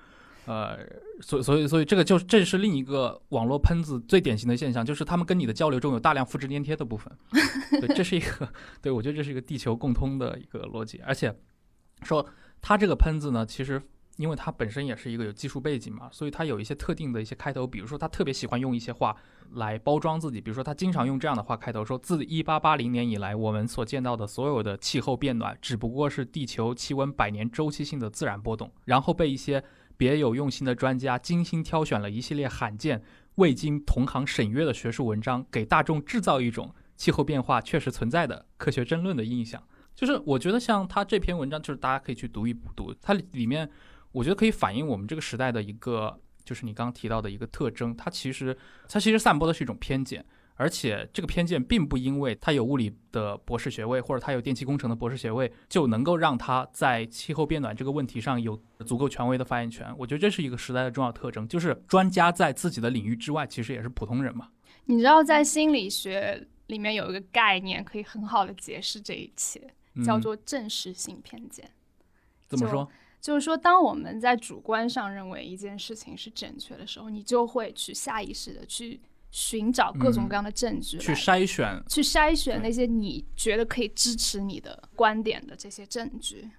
[0.46, 0.78] 呃，
[1.22, 7.12] 所所以所以这个就这是另一个网络喷子最典型的现象，就是他们跟你的交流中有大量复制粘贴的部分。
[7.82, 8.48] 对，这是一个，
[8.80, 11.02] 对我觉得这是一个地球共通的一个逻辑。
[11.04, 11.36] 而且
[12.04, 12.24] 说
[12.62, 13.82] 他这个喷子呢，其实
[14.18, 19.16] 因为他本身也是一个有技术背景嘛，所以他有一些特定的一些开头，比如说他特别喜欢用一些话
[19.54, 29.64] 来包装自己，比如说他经常用这样的话开头说：“自一八八零年以来，我们所见到的所有的气候变暖只不过是地球气温百年周期性的自然波动。”然后被一些。
[29.98, 33.02] 别有用心的专家精心挑选了一系列罕见、
[33.36, 39.62] 未经同行审阅的学术文章，给大众制造一种气候变化确实存在的科学争论的印象。
[39.94, 43.70] 就是我觉得像他这篇文章，就是大家可以去读一读，它里面
[44.12, 47.96] 我觉得可以反映我们这个时代的一个，就是你刚刚提到的一个特征。
[47.96, 48.58] 它其实
[48.90, 50.26] 它其实散播的是一种偏见。
[50.58, 59.94] 而且这个偏见并不因为他有物理的博士学位或者他有电气工程的博士学位就能够让他在气候变暖这个问题上有足够权威的发言权。
[59.98, 64.50] 我觉得这是一个时代的重要特征，就是专家在自己的领域之外其实也是普通人嘛。
[64.86, 69.62] 你知道，在心理学里面有一个概念可以很好的解释这一切，
[70.06, 71.70] 叫做证实性偏见。
[72.48, 72.88] 怎么说？
[73.20, 79.02] 就是说，当我们在主观上认为一件事情是正确的时候，你就会去下意识的去。
[79.38, 86.50] 寻找各种各样的证据，去筛选，去筛选那些你觉得可以支持你的观点的这些证据，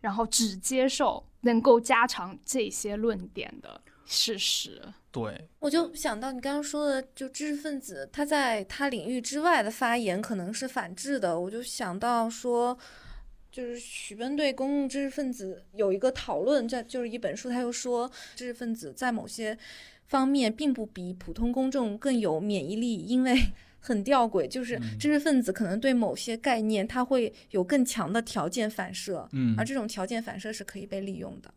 [0.00, 4.80] 然后只接受能够加强这些论点的事实。
[5.10, 12.78] 对，我就想到你刚刚说的，就知识分子他在他领域之外的发言可能是反制的，我就想到说，
[13.50, 19.58] 就是许奔对公共知识分子有一个讨论，在就是一本书，他又说知识分子在某些。
[20.12, 23.34] 方面并不比普通公众更有免疫力，因为
[23.80, 31.52] 很吊诡，就是知识分子可能对某些概念，他会有更强的条件反射，嗯，而这种条件反射是可以被利用的，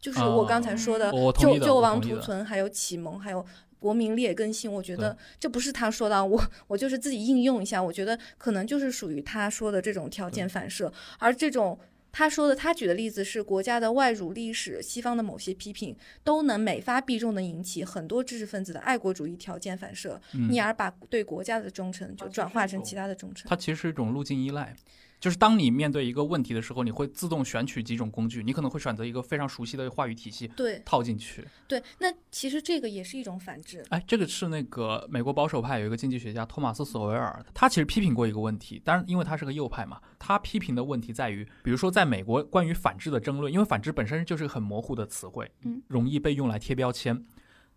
[0.00, 3.46] 就是我刚才说的救救亡图存，还有启蒙，还有
[3.78, 11.78] 国民劣根性，我觉得这不是他说的，我我就是自己应用一下，我觉得可能就是属于他说的这种条件反射，而这种。
[12.12, 20.20] 他说的，他举的例子是国家的外辱历史，西方的某些批评都能每发必中的引起很多知识分子的爱国主义条件反射，
[20.50, 23.48] 因而把对国家的忠诚就转化成其他的忠诚。
[23.48, 24.74] 它其实是一种路径依赖。
[25.20, 31.46] 就是当你面对一个问题的时候，你会自动选取几种工具，你可能会选择一个非常熟悉的话语体系，对，套进去。
[31.68, 33.84] 对，那其实这个也是一种反制。
[33.90, 47.22] 哎，这个是那个美国保守派有一个经济学家托马斯·索维尔，他其实批评过一个问题，当然因为他是个右派嘛，他批评的问题在于，比如说在美国关于反制的争论，因为反制本身就是个很模糊的词汇，嗯，容易被用来贴标签。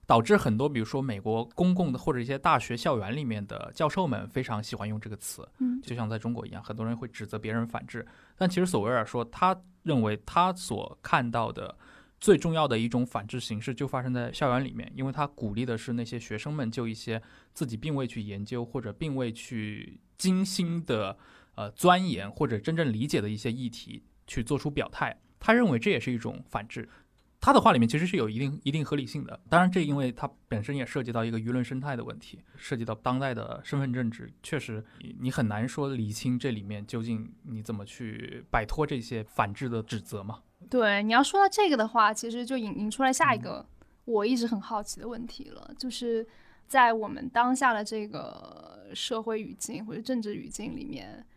[0.06, 8.06] 导致很多，比如说美国公共的或者一些大学校园里面的教授们非常喜欢用这个词，嗯，就像在中国一样，很多人会指责别人反制。
[8.38, 11.78] 但其实索维尔说，他认为他所看到的
[12.20, 17.22] 最重要的一种反制形式就发生在校园里面，因为他鼓励的是那些学生们就一些
[17.54, 21.18] 自己并未去研究或者并未去精心的
[21.56, 25.18] 呃钻研或者真正理解的一些议题去做出表态。
[25.40, 26.88] 他认为这也是一种反制。
[27.44, 34.82] 他的话里面其实是有一定一定合理性的，当然这因为它本身也涉及到一个舆论生态的问题，涉及到当代的身份政治，确实
[35.20, 40.40] 你很难说理清这里面究竟你怎么去摆脱这些反制的指责嘛？
[40.70, 43.66] 对，你要说到这个的话，其实就引引出来下一个
[44.06, 46.26] 我一直很好奇的问题了，就是
[46.66, 51.28] 在我们当下的这个社会语境或者政治语境里面，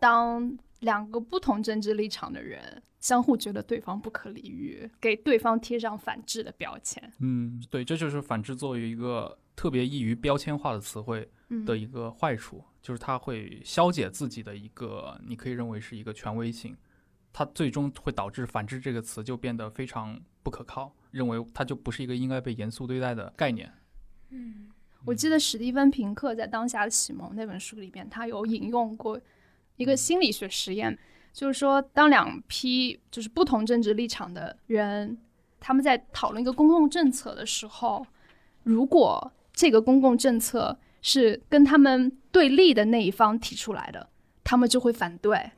[0.00, 2.82] 当两个不同政治立场的人。
[3.04, 7.12] 相互觉得对方不可理喻，给对方贴上反制的标签。
[7.20, 11.28] 嗯，对，这就是反制作为一个特别易于标签化的词汇
[11.66, 16.74] 的一个坏处，就是它会消解自己的一个，你可以认为是一个权威性，
[17.30, 23.70] 它最终会导致反制这个词就变得非常不可靠，认为它就不是一个应该被严肃对待的概念。
[24.30, 24.70] 嗯，
[25.04, 29.20] 我记得史蒂芬平克在《当下的启蒙》那本书里边，他有引用过
[29.76, 30.98] 一个心理学实验，
[31.34, 35.18] 就是说，当两批就是不同政治立场的人，
[35.58, 38.06] 他们在讨论一个公共政策的时候，
[38.62, 44.08] 如果这个公共政策是跟他们对立的那一方提出来的，
[44.44, 45.50] 他们就会反对；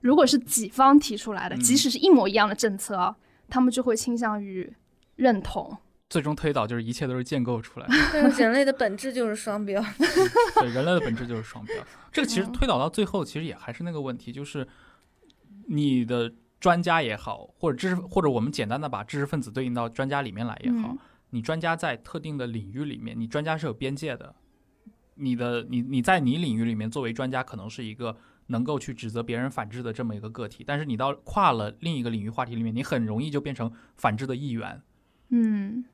[0.00, 3.14] 如果是己方提出来的，嗯即使是一模一样的政策，
[3.50, 4.72] 他们就会倾向于
[5.16, 5.76] 认同。
[6.08, 7.94] 最终推导就是一切都是建构出来的。
[8.14, 9.84] 但是人类的本质就是双标。
[10.58, 11.76] 对，人类的本质就是双标。
[12.10, 14.66] 这个其实嗯推导到最后，其实也还是那个问题，就是
[15.68, 20.98] 你的专家也好，或者知识，或者我们简单的把知识分子对应到专家里面来也好，嗯
[21.30, 24.34] 你专家在特定的领域里面，你专家是有边界的。
[25.16, 34.80] 你的你你在你领域里面作为专家，可能是一个能够去指责别人反制的这么一个个体，但是你到跨了另一个领域话题里面，你很容易就变成反制的一员。
[35.28, 35.84] 嗯，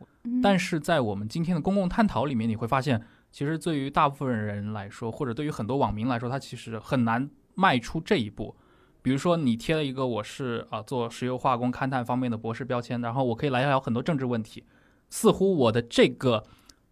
[0.40, 8.54] 但是在我们今天的公共探讨里面，你会发现，其实对于大部分人来说，或者对于很多网民来说，他其实很难迈出这一步。
[9.04, 14.64] 比如说，你贴了一个我是啊、做石油化工勘探方面的博士标签，然后我可以来聊很多政治问题，
[15.10, 16.42] 似乎我的这个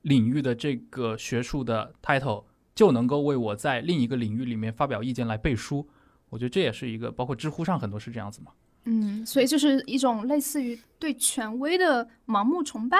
[0.02, 2.44] 领域的这个学术的 title
[2.74, 5.88] 就能够为我在另一个领域里面发表意见来背书。
[6.28, 8.52] 我觉得这也是一个，包括知乎上很多是这样子嘛。
[8.84, 12.98] 嗯，所以就是一种类似于对权威的盲目崇拜。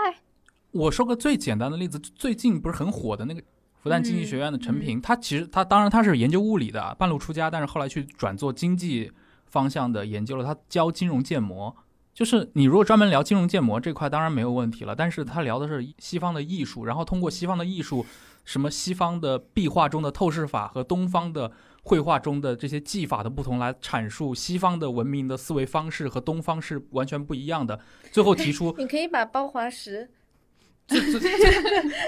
[0.71, 3.43] 我说个最简单的例子，最近不是很火的那个
[3.83, 9.11] 复旦经济学院的陈平，他其实他当然他是研究物理的，半路出家，但是后来去转做经济
[9.47, 10.45] 方向的研究了。
[10.45, 11.77] 他教金融建模，
[12.15, 14.95] 就是你如果专门聊金融建模这块，当然没有问题了。
[14.95, 18.07] 但是他聊的是西方的艺术，然后通过西方的艺术，
[18.45, 21.51] 什么西方的壁画中的透视法和东方的
[21.83, 27.81] 绘画中的这些技法的不同，来阐述西方的文明的思维方式和东方是完全不一样的。
[28.13, 30.09] 最后提出 你可以把包华石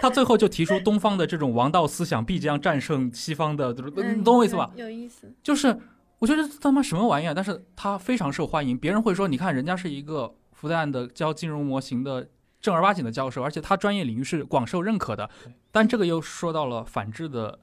[0.01, 4.71] 他最后就提出东方的这种王道思想必将战胜西方的，就是嗯你懂我意思吧？
[4.77, 5.33] 有意思。
[5.43, 5.77] 就是
[6.19, 8.77] 我觉得这他妈什么玩意儿，但是他非常受欢迎。
[8.79, 12.29] 别人会说，你看人家是一个复旦的教金融模型的
[12.61, 15.29] 正儿八经的教授，而且他专业领域是广受认可的。
[15.71, 17.59] 但这个又说到了反制的，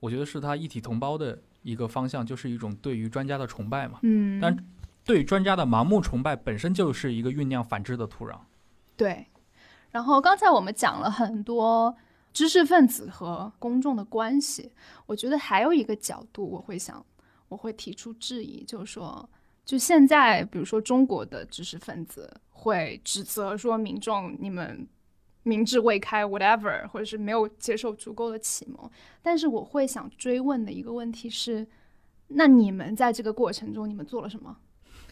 [0.00, 3.98] 我觉得是他一体同胞的一个方向，就是一种对于专家的崇拜嘛。
[4.02, 4.56] 嗯但
[5.04, 8.36] 对专家的盲目崇拜本身就是一个酝酿反制的土壤。
[8.96, 9.26] 对。
[9.90, 11.94] 然后刚才我们讲了很多
[12.32, 14.70] 知识分子和公众的关系，
[15.06, 17.04] 我觉得还有一个角度，我会想，
[17.48, 19.28] 我会提出质疑，就是说，
[19.64, 24.86] 就现在，比如说中国的知识分子会指责说民众你们
[25.44, 28.90] 明智未开，whatever，或者是没有接受足够的启蒙。
[29.22, 31.66] 但是我会想追问的一个问题是，
[32.28, 34.56] 那你们在这个过程中，你们做了什么？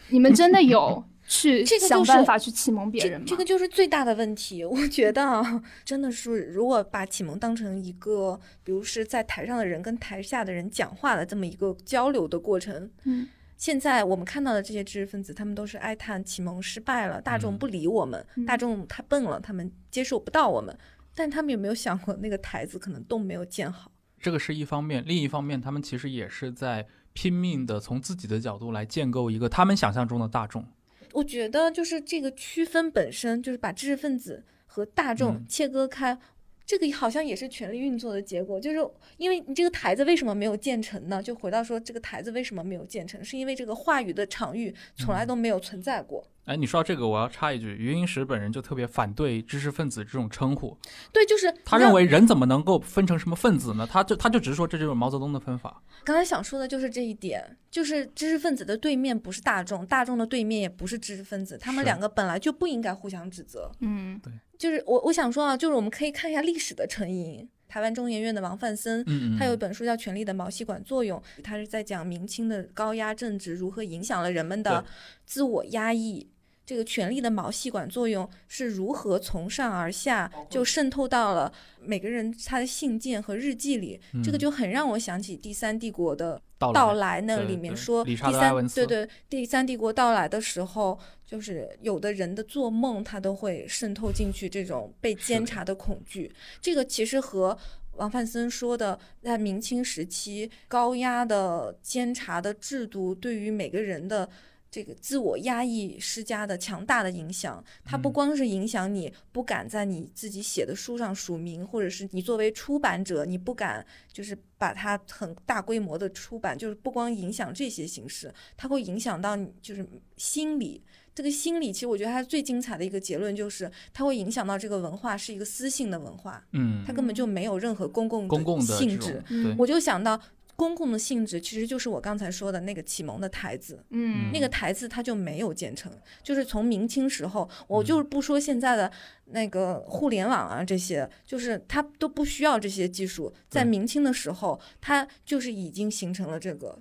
[0.09, 3.27] 你们真的有去 想办法去启蒙别人吗？
[3.27, 4.65] 这这个就是最大的问题。
[4.65, 20.77] 我觉得啊，真的是，如果把启蒙当成一个，比如是在台上的人跟台下的人讲话的这么一个交流的过程，嗯，现在我们看到的这些知识分子，他们都是哀叹启蒙失败了，大众嗯不理我们，嗯大众太笨了，他们接受不到我们。
[21.17, 23.91] 但他们有没有想过，那个台子可能都没有建好？
[24.21, 30.67] 这个是一方面，另一方面，他们其实也是在拼命的从自己的角度来建构一个他们想象中的大众。
[31.15, 36.19] 我觉得就是这个区分本身就是把知识分子和大众嗯切割开，
[36.67, 38.61] 这个好像也是权力运作的结果。
[38.61, 38.79] 就是
[39.17, 41.23] 因为你这个台子为什么没有建成呢？
[41.23, 46.27] 就回到说这个台子为什么没有建成，是因为这个话语的场域从来都没有存在过。
[46.45, 50.77] 哎，你说到这个，我要插一句，余英时本人就特别反对知识分子这种称呼，
[51.11, 53.89] 对，就是他认为人怎么能够分成什么分子呢？
[53.91, 55.83] 他就他就只是说这就是毛泽东的分法。
[56.05, 63.73] 刚才想说的就是这一点，就是知识分子的对面不是大众，大众的对面也不是知识分子，他们两个本来就不应该互相指责。
[63.81, 64.21] 嗯
[64.59, 67.49] 就是我我想说啊，就是我们可以看一下历史的成因。
[67.67, 74.85] 台湾中研院的王范森，嗯嗯，他有一本书叫《权力的毛细管作用》，他是在讲明清的高压政治如何影响了人们的
[75.27, 76.29] 自我压抑。
[76.67, 84.01] 这个权力的毛细管作用是如何从上而下就渗透到了每个人他的信件和日记里？
[84.25, 96.33] 这个嗯就很让我想起第三帝国的到到来来那里面说，第三对对，第三帝国到来的时候，就是有的人的做梦，他都会渗透进去这种被监察的恐惧。
[96.63, 97.57] 这个其实和
[97.97, 104.27] 王范森说的，在明清时期高压的监察的制度对于每个人的。
[104.75, 108.13] 这个自我压抑施加的强大的影响，它不嗯。
[108.13, 120.83] 光是影响你不敢在你自己写的书上署名，或者是你作为出版者，你不敢就是把它很大规模的出版，就是不光影响这些形式，它会影响到你就是心理，
[121.15, 126.83] 这个心理，其实我觉得它最精彩的一个结论就是，它会影响到这个文化是一个私性的文化，嗯。
[126.85, 129.23] 它，根本就没有任何公共公共的性质
[129.57, 130.21] 我就想到
[130.65, 133.85] 公共的性质，其实就是我刚才说的那个启蒙的台子。
[133.91, 135.93] 嗯那个台子它就没有建成，
[136.23, 138.91] 就是从明清时候，我嗯就是不说现在的
[139.27, 146.79] 那个互联网啊这些，就是它都不需要这些技术，在明清的时候，它就是已经形成了这个，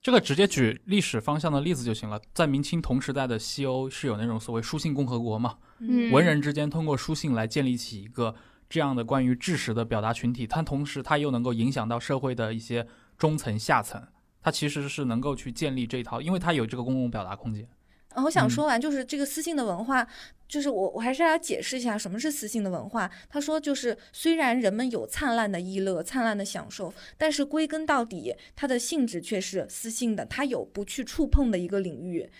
[0.00, 2.20] 这个直接举历史方向的例子就行了。
[2.32, 8.34] 在明清同时代的西欧是有那种所谓书信共和国嘛，嗯文人之间通过书信来建立起一个
[8.68, 14.02] 这样的关于知识的表达群体，它同时它又能够影响到社会的一些中层、下层，
[14.40, 17.68] 它其实是能够去建立这一套，因为它有这个公共表达空间。
[18.10, 20.06] 啊，我想嗯说完，就是这个私信的文化，
[20.46, 23.10] 就是我我还是要解释一下什么是私信的文化。
[23.28, 32.30] 他说，就是虽然人们有灿烂的娱乐、灿烂的享受，但是归根到底，它的性质却是私信的，它有不去触碰的一个领域。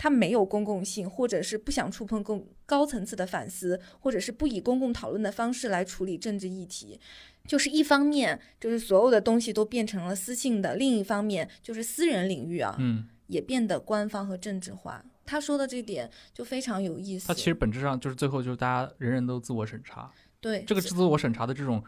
[0.00, 7.00] 它没有公共性，或者是不想触碰更高层次的反思，或者是不以公共讨论的方式来处理政治议题。
[7.48, 15.02] 就是一方面，就是所有的东西都变成了私信的；另一方面，就是私人领域啊，嗯，也变得官方和政治化。
[15.24, 17.26] 他说的这点就非常有意思。
[17.28, 21.82] 他其实本质上就是最后就是大家人人都自我审查，对这个自我审查的这种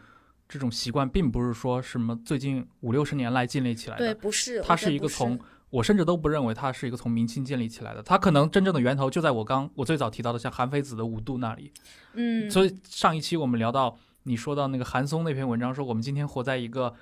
[0.49, 5.39] 这种习惯，并不是说什么最近五六十年来建立起来的对，不是，它是一个从
[5.69, 11.71] 我甚至都不认为它是一个从明清建立起来的，它可能真正的源头就在我刚我最早提到的像韩非子的五度那里。
[12.13, 16.93] 嗯，所以上一期我们聊到你说到那个韩松那篇文章，说我们今天活在一个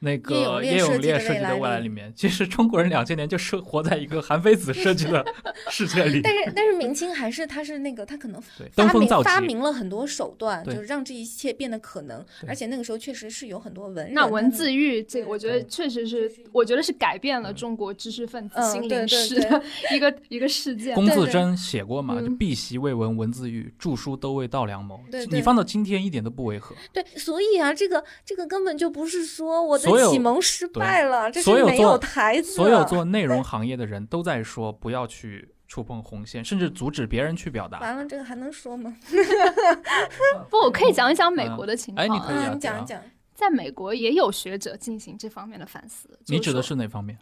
[0.00, 5.24] 那个叶永烈设计的未来里未来里面，其实中国人两千年就是活在一个韩非子设计的
[5.70, 6.20] 世界里。
[6.22, 9.28] 但是但是明清还是他是那个他可能对，发明登峰造极。
[9.28, 12.24] 发明了很多手段，就是让这一切变得可能。
[12.46, 20.94] 而且那个时候确实是有很多文人，那文字狱这个，我觉得确实是，我觉得是改变了中国知识分子心灵史的一个一个事件。
[20.96, 25.00] 对对龚自珍写过嘛，就嗯碧玺未闻文字狱，著书都未到良谋。
[25.10, 26.74] 对对你放到今天一点都不违和。
[26.92, 37.80] 对，所以啊，这个这个根本就不是说我的所有启蒙失败了，这是没有台子，所有做内容 行业的人都在说不要去触碰红线，甚至阻止别人去表达。
[37.80, 38.96] 完了，这个还能说吗？
[40.50, 42.04] 不，我可以讲一讲美国的情况。
[42.04, 43.00] 哎你可以讲一讲。
[43.34, 46.08] 在美国也有学者进行这方面的反思。
[46.26, 47.16] 你指的是哪方面？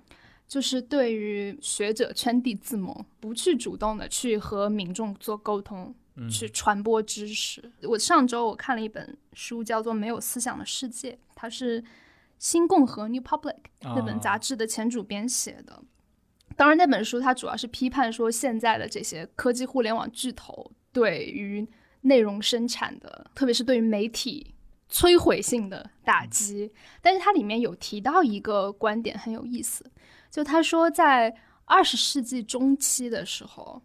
[0.49, 7.71] 就是对于学者圈地自萌，不去主动的去和民众做沟通，嗯，去传播知识。
[7.83, 11.85] 我上周我看了一本书，叫做《没有思想的世界》，它是
[12.39, 15.83] 新共和 （New Public） 那本啊杂志的前主编写的。
[16.57, 21.67] 当然，那本书它主要是批判说现在的这些科技互联网巨头对于
[22.03, 24.55] 内容生产的，特别是对于媒体
[24.91, 26.73] 摧毁性的打击。
[27.03, 29.91] 但是它里面有提到一个观点很有意思，
[30.31, 33.83] 就他说在二十世纪中期的时候，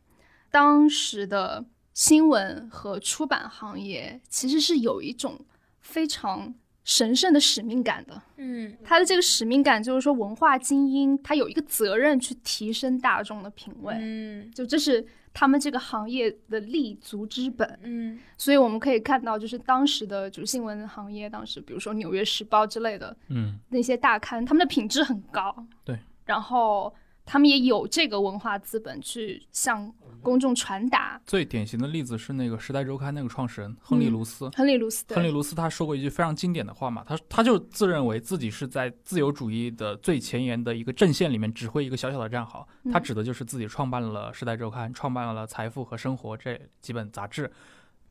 [0.50, 5.46] 当时的新闻和出版行业其实是有一种
[5.82, 6.54] 非常
[6.92, 8.22] 神圣的使命感的。
[8.36, 17.80] 嗯他的这个使命感就是说，文化精英他有一个责任去提升大众的品味，嗯就这是他们这个行业的立足之本。
[17.84, 26.94] 嗯所以我们可以看到，就是当时的就是新闻行业，当时比如说《纽约时报》之类的嗯，那些大刊，他们的品质很高，对，然后
[27.26, 31.20] 他们也有这个文化资本去向公众传达。
[31.26, 34.50] 最典型的例子是那个《时代周刊》那个创始人亨利·嗯卢斯。
[34.50, 42.68] 亨利·卢斯，对亨利·卢斯他说过一句非常经典的话嘛，他他就自认为自己是在自由主义的最前沿的一个阵线里面指挥一个小小的战壕。
[42.92, 47.52] 他嗯指的就是自己创办了《时代周刊》，创办了《财富和生活》这几本杂志。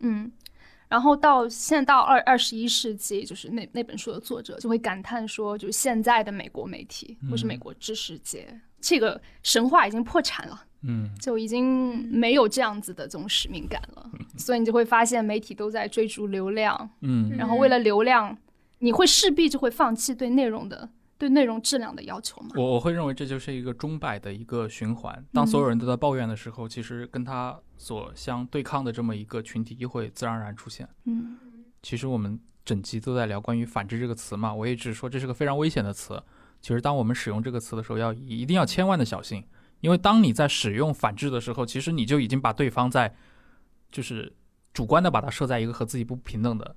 [0.00, 0.32] 嗯，
[0.90, 7.58] 然后到现在到二二十一世纪，就是那那本书的作者就会感叹说，就是现在的美国媒体或是美嗯。
[7.60, 14.10] 国知识界，这个神话已经破产了，嗯，就已经没有这样子的这种使命感了。
[14.36, 17.30] 所以你就会发现媒体都在追逐流量，嗯。
[17.38, 18.36] 然后为了流量，
[18.80, 20.88] 你会势必就会放弃对内容的
[21.20, 22.48] 对内容质量的要求嘛。
[22.56, 25.22] 我我会认为这就是一个钟摆的一个循环。
[25.34, 30.88] 当所有人都在抱怨的时候，其实跟他所相对抗的这么一个群体又会自然而然出现。
[31.04, 31.36] 嗯
[31.82, 36.22] 其实我们整集都在聊关于“反制”这个词嘛，我也只说这是个非常危险的词。
[36.62, 39.44] 其实当我们使用这个词的时候，要一定要千万的小心，
[39.80, 43.14] 因为当你在使用“反制”的时候，其实你就已经把对方在
[43.90, 44.32] 就是
[44.72, 46.76] 主观的把它设在一个和自己不平等的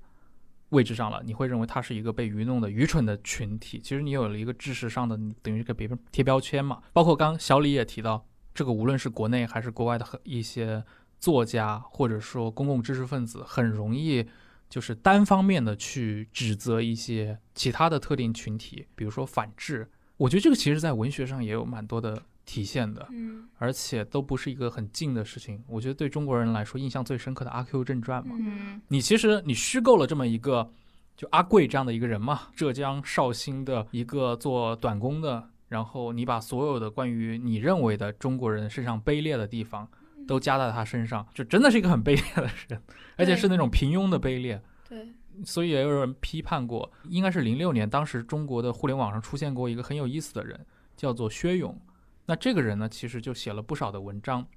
[0.73, 1.21] 位置上了。
[1.23, 3.79] 你会认为他是一个被愚弄的愚蠢的群体。
[3.79, 6.81] 其实你有了一个知识上的，你等于给别人贴标签嘛。
[6.91, 10.83] 包括刚小李也提到，这个无论是国内还是国外的很一些
[11.19, 14.27] 作家或者说公共知识分子，很容易。
[14.69, 19.87] 就是单方面的去指责一些其他的特定群体，比如说反制。
[20.17, 25.63] 我觉得这个其实在文学上也有蛮多的体现的，嗯而且都不是一个很近的事情。
[25.67, 30.69] 我觉得对中国人来说，印象最深刻的《阿 Q 正传》嘛，嗯你其实你虚构了这么一个
[31.15, 39.87] 就阿贵这样的一个人嘛，浙江绍兴的一个做短工的，然后你把所有的关于你认为的中国人身上卑劣的地方
[40.27, 42.81] 都加在他身上，就真的是一个很卑劣的人，
[43.15, 44.61] 而且是那种平庸的卑劣。
[44.89, 45.07] 对，
[45.45, 50.59] 所以也有人批判过，应该是零六年，当时中国的互联网上出现过一个很有意思的人，
[50.97, 51.79] 叫做薛勇。
[52.25, 54.47] 那这个人呢，其实就写了不少的文章，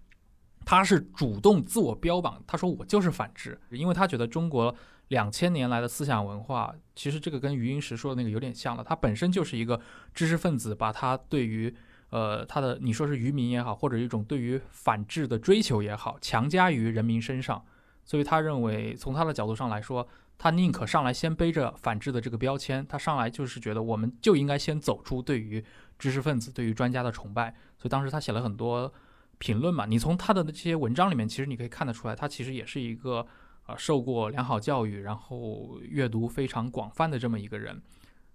[0.65, 4.75] 他是主动自我标榜，他说我就是反智，因为他觉得中国
[5.09, 9.81] 两千年来的思想文化，其实这个跟余英时说的那个有点像了，他本身就是一个
[10.15, 11.75] 知识分子，把他对于
[12.11, 17.65] 呃他的你说是愚民也好，或者一种对于反智的追求也好，强加于人民身上，
[18.05, 20.09] 所以他认为从他的角度上来说。
[20.39, 25.65] 他宁可上来先背着反制的这个标签，他上来就是觉得我们就应该先走出对于
[25.99, 28.93] 知识分子、对于专家的崇拜，所以当时他写了很多
[29.39, 29.87] 评论嘛。
[29.87, 33.27] 你从他的这些文章里面，其实你可以看得出来，他其实也是一个
[33.67, 37.81] 呃受过良好教育，然后阅读非常广泛的这么一个人。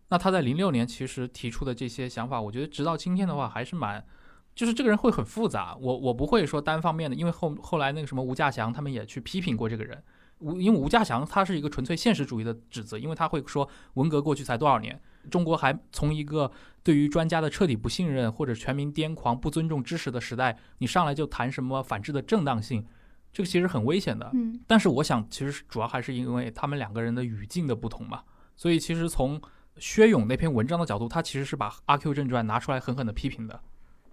[0.09, 4.05] 那他在零六年其实提出的这些想法，我觉得直到今天的话还是蛮，
[4.53, 5.73] 就是这个人会很复杂。
[5.79, 10.03] 我我不会说单方面的，因为后后来那个什么吴稼祥他们也去批评过这个人。
[10.39, 16.51] 吴因为吴稼祥他是一个纯粹现实主义的指责，因为他会说文革过去才多少年，中国还从一个
[16.83, 22.85] 对于专家的彻底不信任或者全民癫狂、不尊重知识的时代，你上来就谈什么反制的正当性，
[23.31, 24.29] 这个其实很危险的。
[24.33, 28.21] 嗯但是我想，其实主要还是因为他们两个人的语境的不同嘛。
[28.55, 29.41] 所以其实从
[29.77, 33.59] 薛勇那篇文章的角度，他其实是把《阿 Q 正传》拿出来狠狠的批评的。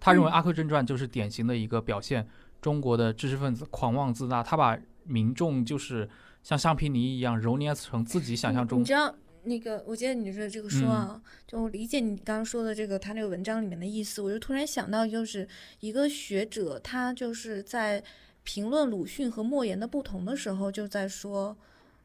[0.01, 2.27] 他认为《嗯阿 Q 正传》就是典型的一个表现
[2.61, 6.09] 中国的知识分子狂妄自大，他把民众就是
[6.43, 9.13] 像橡皮泥一样揉捏成自己想象中你知道
[9.49, 15.49] 那个，我接着你说这个说啊，就我理解你刚刚说的这个他那个文章里面的意思，我就突然想到，就是
[15.81, 18.05] 一个学者他就是在
[18.45, 21.57] 评论鲁迅和莫言的不同的时候，就在说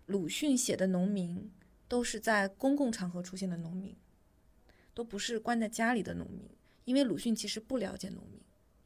[0.07, 1.51] 鲁迅写的农民
[1.87, 3.95] 都是在公共场合出现的农民，
[4.93, 6.49] 都不是关在家里的农民，
[6.85, 8.42] 因为鲁迅其实不了解农民。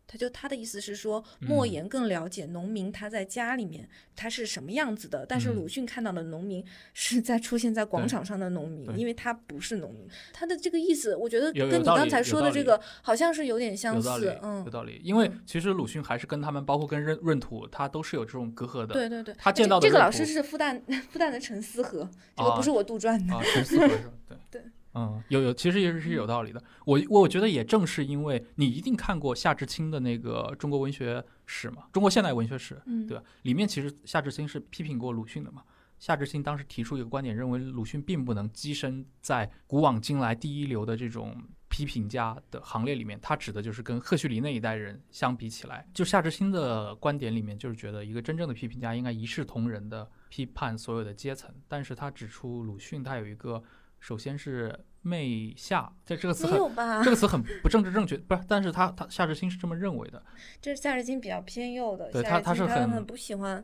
[0.08, 10.08] 他就他的意思是说，莫嗯言更了解农民他在家里面他是什么样子的，但是嗯鲁迅看到的农民是在出现在广场上的农民，因为他不是农民。
[10.32, 15.02] 他的这个意思，我觉得跟你刚才说的这个好像是有点相似，，嗯有，道理。
[15.04, 18.94] 因为嗯其实鲁迅还是跟他们，包括跟闰闰土，他都是有这种隔阂的。
[18.94, 19.36] 对对对。
[19.38, 20.82] 他见到的这个老师是复旦
[21.12, 23.34] 复旦的陈思和，这个啊不是我杜撰的。
[23.36, 24.14] 啊，陈思和是吧？
[24.28, 24.62] 对 对，
[24.98, 26.64] 嗯，有有，其实也是是有道理的。
[26.86, 33.24] 我我觉得也正是因为你一定看过夏志清的那个中国文学史嘛，中国现代文学史，嗯，对吧？
[33.44, 35.62] 里面其实夏志清是批评过鲁迅的嘛。
[36.00, 41.36] 夏志清当时提出一个观点，认为鲁迅并不能跻身在古往今来第一流的这种
[41.70, 43.20] 批评家的行列里面。
[43.20, 51.52] 他指的就是跟赫胥黎那一代人相比起来，就夏志清的观点里面，就是觉得一个真正的批评家应该一视同仁的批判所有的阶层。
[51.68, 53.64] 但是他指出鲁迅他有一个，
[54.00, 56.58] 首先是媚下，这这个词很
[57.04, 57.10] 这？
[57.10, 58.42] 个词很不政治正确，不是？
[58.48, 60.22] 但是他他夏志清是这么认为的，
[60.62, 63.64] 这是夏志清比较偏右的，对他他是很不喜欢，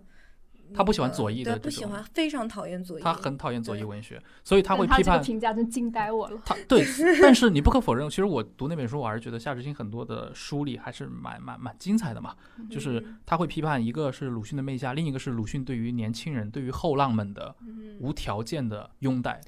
[0.73, 3.03] 他不喜欢左翼的，不这种喜欢，非常讨厌左翼。
[3.03, 6.41] 他很讨厌左翼文学，所以他会批判评价真惊呆我了。
[6.45, 6.85] 他对，
[7.21, 12.35] 但是你不可否认，其实我读那本书，我还是觉得夏志清很多的书里还是蛮蛮蛮精彩的嘛。
[12.71, 19.41] 就是嗯他会批判，一个是鲁迅的媚下，另一个是鲁迅对于年轻人、对于后浪们的嗯，无条件的拥戴。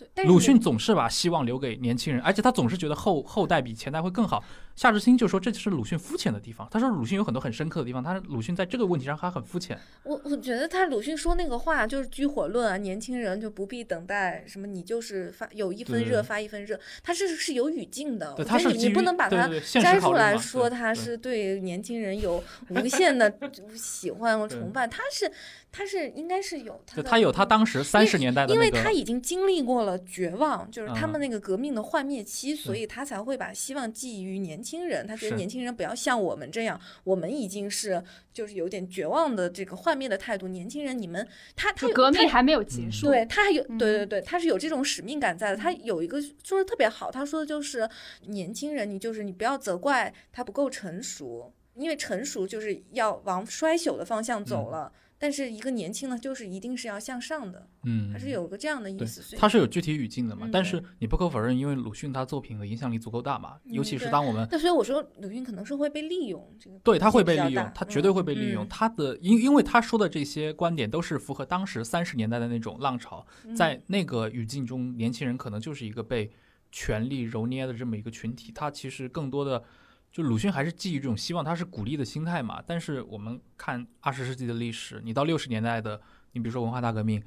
[0.00, 4.42] 对，但是鲁迅总是把希望留给年轻人，而且他总是觉得后后代比前代会更好。
[4.80, 6.66] 夏志清就说这就是鲁迅肤浅的地方。
[6.70, 9.78] 他说鲁迅有很多很深刻的地方，他鲁迅在这个问题上还很肤浅。
[10.04, 18.32] 我我觉得他鲁迅说那个话就是居火论啊，年轻人就不必等待什么，你就是发有一分热发一分热，他是是有语境的。
[18.32, 23.30] 对，我觉得你不能把它摘出来说他是对年轻人有无限的
[23.76, 25.30] 喜欢和崇拜，他是
[25.70, 35.06] 他是应该是有他的他有他当时三十年代的因那个，为他已经经历过了绝望，就是他嗯们那个革命的幻灭期，所以他才会把希望寄予年轻人。
[35.06, 38.02] 他觉得年轻人不要像我们这样，我们已经是
[38.32, 40.48] 就是有点绝望的这个幻灭的态度。
[40.48, 45.56] 年轻人，你们他他革命还没有嗯结束，对他还有对对嗯对，他是有这种使命感在的。
[45.56, 47.88] 他有一个说的特别好，他说的就是
[48.26, 54.92] 年轻人，你就是你不要责怪他不够成熟，因为成熟就是要往衰朽的方向走嗯了。
[55.22, 59.36] 但是一个年轻呢，就是一定是要向上的，嗯，它是有个这样的意思。
[59.36, 60.46] 它是有具体语境的嘛。
[60.46, 68.64] 嗯但是你不可否认，因为鲁迅他作品的影响力足够大嘛，尤其是当我们那所以我说，鲁迅可能是会被利用，这个对他会被利用他绝对会被利用。
[68.64, 76.30] 嗯他的因因为他说的这些观点都是符合当时三十年代的那种浪潮，嗯在那个语境中，年轻人可能就是一个被
[76.72, 78.50] 权力揉捏的这么一个群体。
[78.52, 79.62] 他其实更多的
[80.12, 82.62] 就鲁迅还是基于这种希望，他是鼓励的心态嘛。
[82.66, 86.00] 但是我们看二十世纪的历史，你到六十年代的，
[86.32, 87.22] 你比如说文化大革命，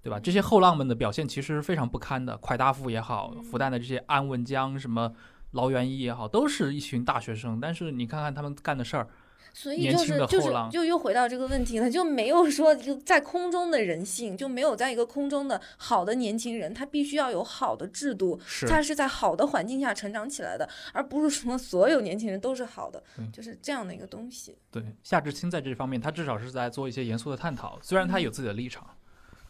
[0.00, 0.18] 对吧？
[0.18, 2.38] 这些后浪们的表现其实是非常不堪的。
[2.38, 5.12] 蒯大富也好，复旦的这些安文江、什么
[5.50, 7.60] 劳元一也好，都是一群大学生。
[7.60, 9.08] 但是你看看他们干的事儿，
[9.54, 24.56] 所以就是就是就又回到这个问题了，就没有说就在空中的人性，就没有在一个空中的好的年轻人，他必须要有好的制度，是他是在好的环境下成长起来的，而不是说所有年轻人都是好的，就是这样的一个东西。
[24.70, 28.86] 对夏志清在这方面，他至少是在做一些严肃的探讨，虽然他有自己的立场。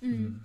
[0.01, 0.41] 嗯，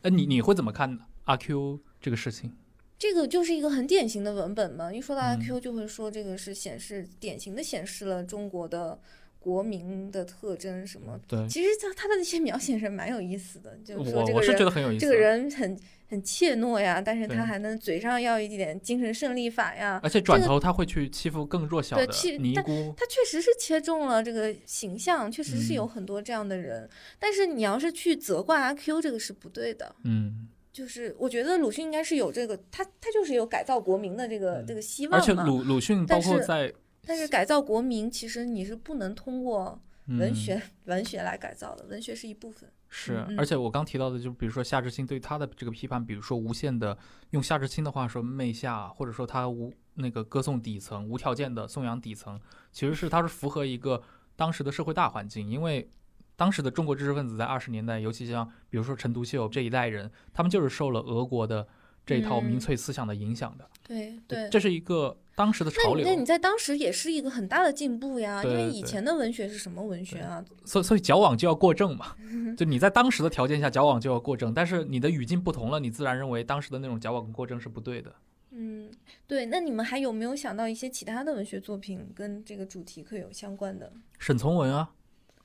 [0.00, 2.56] 那你你会怎么看阿 Q 这个事情？
[2.98, 4.92] 这个就是一个很典型的文本嘛。
[4.92, 8.98] 一说到嗯 IQ，就会说这个是显示典型的显示了中国的
[9.38, 11.20] 国民的特征什么。
[11.28, 15.00] 对，其实他他的那些描写是蛮有意思的，就是说这个人觉得很有意思。
[15.00, 15.78] 这个人很
[16.08, 20.00] 很怯懦呀，但是他还能嘴上要一点精神胜利法呀。
[20.02, 22.06] 而且转头他会去欺负更弱小的
[22.38, 22.94] 尼姑。
[22.96, 26.88] 他确实是切中了这个形象，确实是有嗯很多这样的人。
[27.18, 29.94] 但是你要是去责怪阿 Q，这个是不对的。
[30.04, 35.32] 嗯，就是我觉得鲁迅应该是有这个，他他就是有改造国民的这个、嗯这个希望而且。
[35.32, 36.74] 鲁鲁迅包括在
[37.06, 42.68] 但是改造国民，其实你是不能通过文嗯学、文学来改造的，文学是一部分。
[42.88, 46.96] 是而且我刚提到的，就比如说夏志清对他的这个批判，比如说无限的
[47.30, 52.40] 用夏志清的话说媚下，或者说他无那个歌颂底层，无条件的颂扬底层，
[52.72, 54.02] 其实是他是符合一个
[54.34, 55.88] 当时的社会大环境，因为
[56.36, 61.66] 当时的中国知识分子在二十年代，尤其像比如说陈独秀这一代人，他们就是受了俄国的
[62.04, 64.48] 这一套民嗯粹思想的影响的，对对。
[64.50, 70.44] 这是一个当时的那潮流，你那你在当时也是一个很大的进步呀，因为以前的文学是什么文学啊？
[70.64, 72.14] 所以所以矫枉就要过正嘛，
[72.58, 78.12] 就你在当时的条件下矫枉就要过正，但是你的语境不同了，你自然认为当时的那种矫枉过正是不对的。
[78.50, 78.88] 嗯，
[79.26, 79.46] 对。
[79.46, 83.92] 那你们还有没有想到一些其他的文学作品跟这个主题课有相关的？
[84.18, 84.92] 沈从文啊，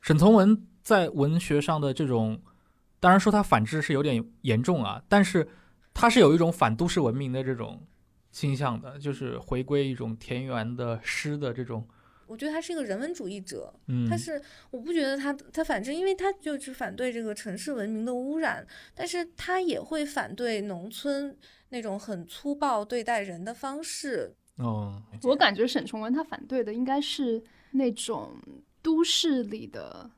[0.01, 2.41] 沈从文在文学上的这种，
[2.99, 5.47] 当然说他反制是有点严重啊，但是
[5.93, 7.85] 他是有一种反都市文明的这种
[8.31, 11.87] 倾向的，就是回归一种田园的诗的这种，
[12.27, 14.41] 我觉得他是一个人文主义者，嗯，他是
[14.71, 21.35] 我不觉得他他反正，因为他就是反对这个城市文明的污染，但是他也会反对农村
[21.69, 24.33] 那种很粗暴对待人的方式。
[24.57, 27.41] 哦，我感觉沈从文他反对的应该是
[27.71, 28.33] 那种
[28.81, 30.09] 都市里的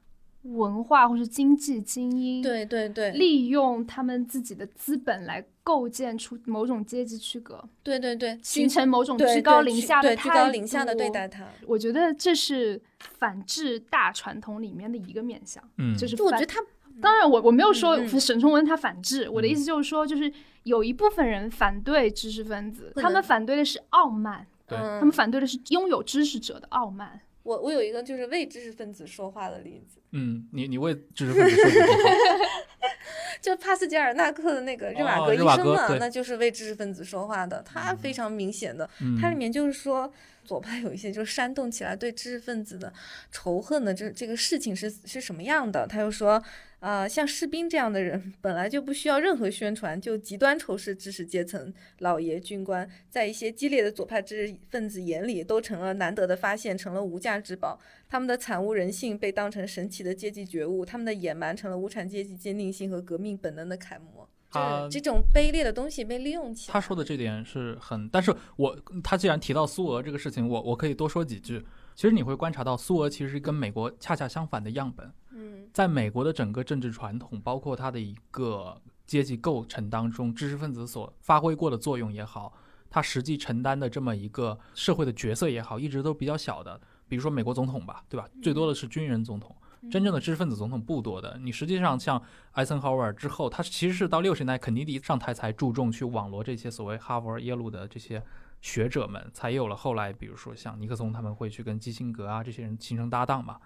[0.43, 11.45] 文化或是经济精英，，对对对，利用他们自己的资本来构建出某种阶级区隔，对对对，形成某种居高临下的对居高临下的对待他。
[11.67, 16.59] 我觉得这是反制大传统里面的一个面向，嗯，就是我觉得他
[16.99, 20.31] 当然我，我没有说沈从文他反制，我的意嗯思就是说，就是
[20.63, 27.21] 有一部分人反对知识分子，他们反对的是傲慢，对嗯他们反对的是拥有知识者的傲慢。
[27.43, 32.09] 我我有一个就是为知识分子说话的例子，嗯，你你为知识分子说话，
[33.41, 35.97] 就帕斯捷尔纳克的那个日瓦哦格医生嘛，对。
[35.99, 40.11] 那就是为知识分子说话的，他非常明显的嗯，它里面就是说，
[40.43, 42.93] 左派有一些就是煽动起来对知识分子的
[43.31, 45.87] 仇恨的这这个事情是是什么样的？
[45.87, 46.43] 他又说，
[46.81, 57.79] 呃，像士兵这样的人 本来就不需要任何宣传，就极端仇视知识阶层、老爷、军官，在一些激烈的左派知识分子眼里，都成了难得的发现，成了无价之宝。
[58.09, 64.27] 他们的惨无人性被当成神奇的阶级觉悟，他们的野蛮成了无产阶级坚定性和革命本能的楷模。
[64.49, 66.73] 他就是这种卑劣的东西被利用起来。
[66.73, 71.63] 他说的这点是很，但是我他既然提到苏俄这个事情，我我可以多说几句。
[71.95, 75.11] 其实你会观察到，苏俄其实跟美国恰恰相反的样本。
[75.33, 78.75] 嗯在美国的整个政治传统，包括它的一个
[79.07, 82.53] 阶级构成当中，知识分子所发挥过的作用也好，
[82.89, 86.79] 他实际承担的这么一个社会的角色也好，一直都比较小的。
[87.07, 88.27] 比如说美国总统吧，对吧？
[88.41, 89.55] 最多的是军人总统，
[89.89, 91.37] 真正的知识分子总统不多的。
[91.41, 92.21] 你实际上像
[92.51, 98.21] 艾森豪威尔之后，他其实是到六十年代肯尼迪上台才注重去网罗这些所谓哈佛、耶鲁的这些
[98.61, 103.59] 学者们，才有了后来比如说像尼克松他们会去跟基辛格啊这些人形成搭档嘛。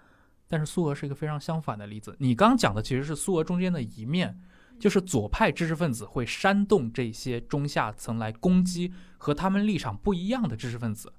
[0.48, 2.16] 但是苏俄是一个非常相反的例子。
[2.20, 4.40] 你刚刚讲的其实是苏俄中间的一面，
[4.78, 11.12] 就是左派知识分子会煽动这些中下层来攻击和他们立场不一样的知识分子。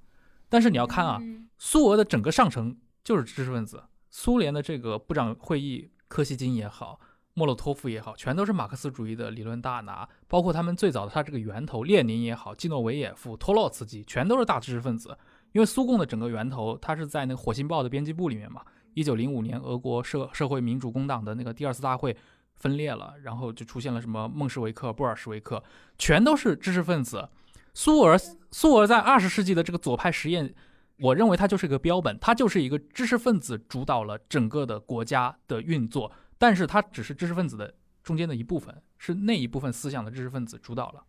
[0.48, 7.00] 但是你要看啊，嗯苏俄的整个上层就是知识分子，苏联的这个部长会议，柯西金也好，
[7.38, 15.16] 莫洛托夫也好，全都是马克思主义的理论大拿，包括他们最早的他这个源头列宁也好，季诺维也夫、托洛茨基，全都是大知识分子。
[15.52, 18.64] 因为苏共的整个源头，它是在那个《火星报》的编辑部里面嘛。
[18.96, 22.18] 一九零五年，俄国社社会民主工党的那个第二次大会
[22.56, 25.64] 分裂了，然后就出现了什么孟什维克、布尔什维克，
[26.00, 27.30] 全都是知识分子。
[27.76, 28.18] 苏俄
[28.50, 30.52] 苏俄在二十世纪的这个左派实验
[31.00, 37.74] 我认为它就是一个标本，它就是一个知识分子主导了整个的国家的运作，但是它只是知识分子的
[38.04, 41.04] 中间的一部分，是那一部分思想的知识分子主导了。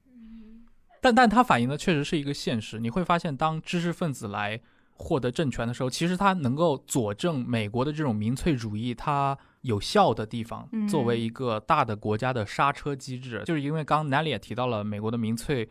[1.00, 4.60] 但但它反映的确实是一个现实，你会发现，当知识分子来
[4.92, 15.68] 获得政权的时候，其实它能够佐证美国的这种民粹主义它有效的地方嗯，作为一个大的国家的刹车机制，就是因为刚刚 Nelly 也提到了美国的民粹。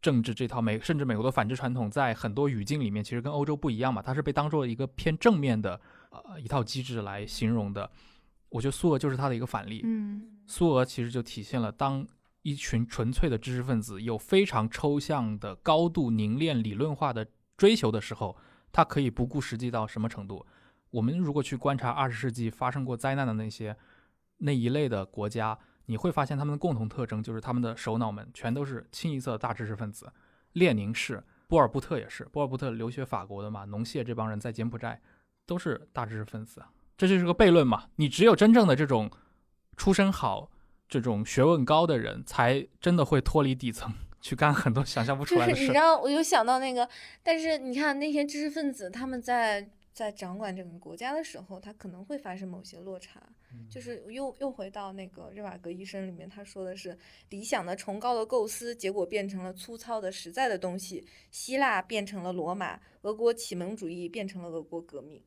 [0.00, 5.78] 政治这套美，甚至美国的反制传统，在很多语境里面，其实跟欧洲不一样嘛，它是被当做一个偏正面的
[6.10, 7.90] 呃一套机制来形容的。
[8.48, 9.82] 我觉得苏俄就是它的一个反例。
[9.84, 12.06] 嗯苏俄其实就体现了当
[12.42, 17.26] 一群纯粹的知识分子有非常抽象的、高度凝练理论化的
[17.56, 18.36] 追求的时候，
[18.72, 20.46] 他可以不顾实际到什么程度。
[20.90, 23.76] 我们如果去观察二十世纪发生过灾难的那些
[24.38, 30.10] 那一类的国家，你会发现他们的共同特征就是他们的首脑们全都是清一色的大知识分子。
[30.52, 34.98] 列宁是，波尔布特也是，波尔布特留学法国的嘛，农谢这帮人在柬埔寨
[35.44, 36.64] 都是大知识分子，
[36.98, 37.86] 这就是个悖论嘛。
[37.96, 39.10] 你只有真正的这种
[39.76, 40.50] 出身好、
[40.86, 43.90] 这种学问高的人，才真的会脱离底层，
[44.20, 45.60] 去干很多想象不出来的事。
[45.60, 46.86] 是你知道，我又想到那个，
[47.22, 53.22] 但是你看那些知识分子，他们在在掌管整个国家的时候，他可能会发生某些落差。
[53.70, 56.96] 就是又又回到那个日瓦格医生里面，他说的是
[57.30, 61.06] 理想的崇高的构思，结果变成了粗糙的实在的东西。
[61.30, 65.22] 希腊变成了罗马，俄国启蒙主义变成了俄国革命。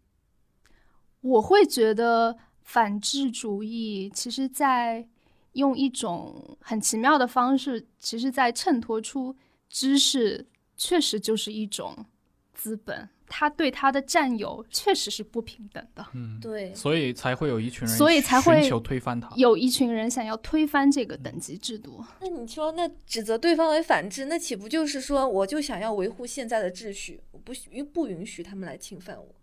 [1.21, 5.07] 我会觉得反智主义其实在
[5.53, 9.35] 用一种很奇妙的方式，其实在衬托出
[9.69, 12.05] 知识确实就是一种
[12.53, 16.05] 资本，他对他的占有确实是不平等的。
[16.13, 19.29] 嗯，对，所以才会有一群人，所以才会寻求推翻他。
[19.35, 29.35] 有一群人想要推翻这个等级制度，那你说，那指责对方为反智，那岂不就是说，我就想要维护现在的秩序，我不允不允许他们来侵犯我，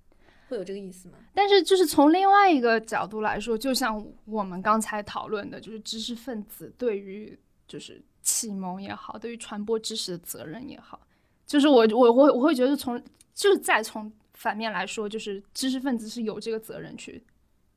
[0.49, 1.19] 会有这个意思吗？
[1.35, 11.01] 但是就是从另外一个角度来说，就像我们刚才讨论的，就是知识分子对于就是启蒙也好，对于传播知识的责任也好，
[11.47, 13.01] 就是我我我我会觉得从
[13.35, 17.23] 就是再从反面来说，就是知识分子是有这个责任去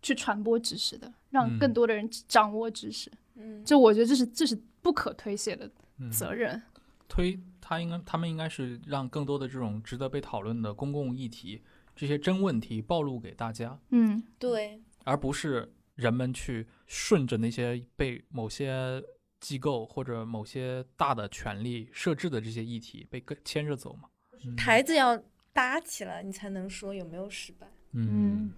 [0.01, 3.11] 去传播知识的，让嗯更多的人掌握知识。
[3.35, 5.69] 嗯，就我觉得这是这是不可推卸的
[5.99, 6.61] 嗯责任。
[7.07, 11.61] 推他应该，他们应该是让更多的这种值得被讨论的公共议题，
[12.01, 18.99] 这些真问题暴露给大家，嗯，对，而不是人们去顺着那些被某些
[19.39, 24.09] 机构或者某些大的权力设置的这些议题被牵着走嘛。
[24.43, 25.15] 嗯台子要
[25.53, 27.67] 搭起来，你才能说有没有失败。
[27.91, 28.51] 嗯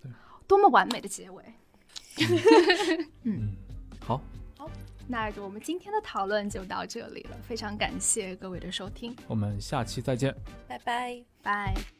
[0.00, 0.10] 对
[0.46, 1.44] 多么完美的结尾！
[3.24, 3.54] 嗯，
[4.00, 4.18] 好，
[5.06, 10.34] 那我们今天的讨论就到这里了，非常感谢各位的收听，我们下期再见。
[10.66, 11.22] 拜拜。
[11.42, 11.97] 拜。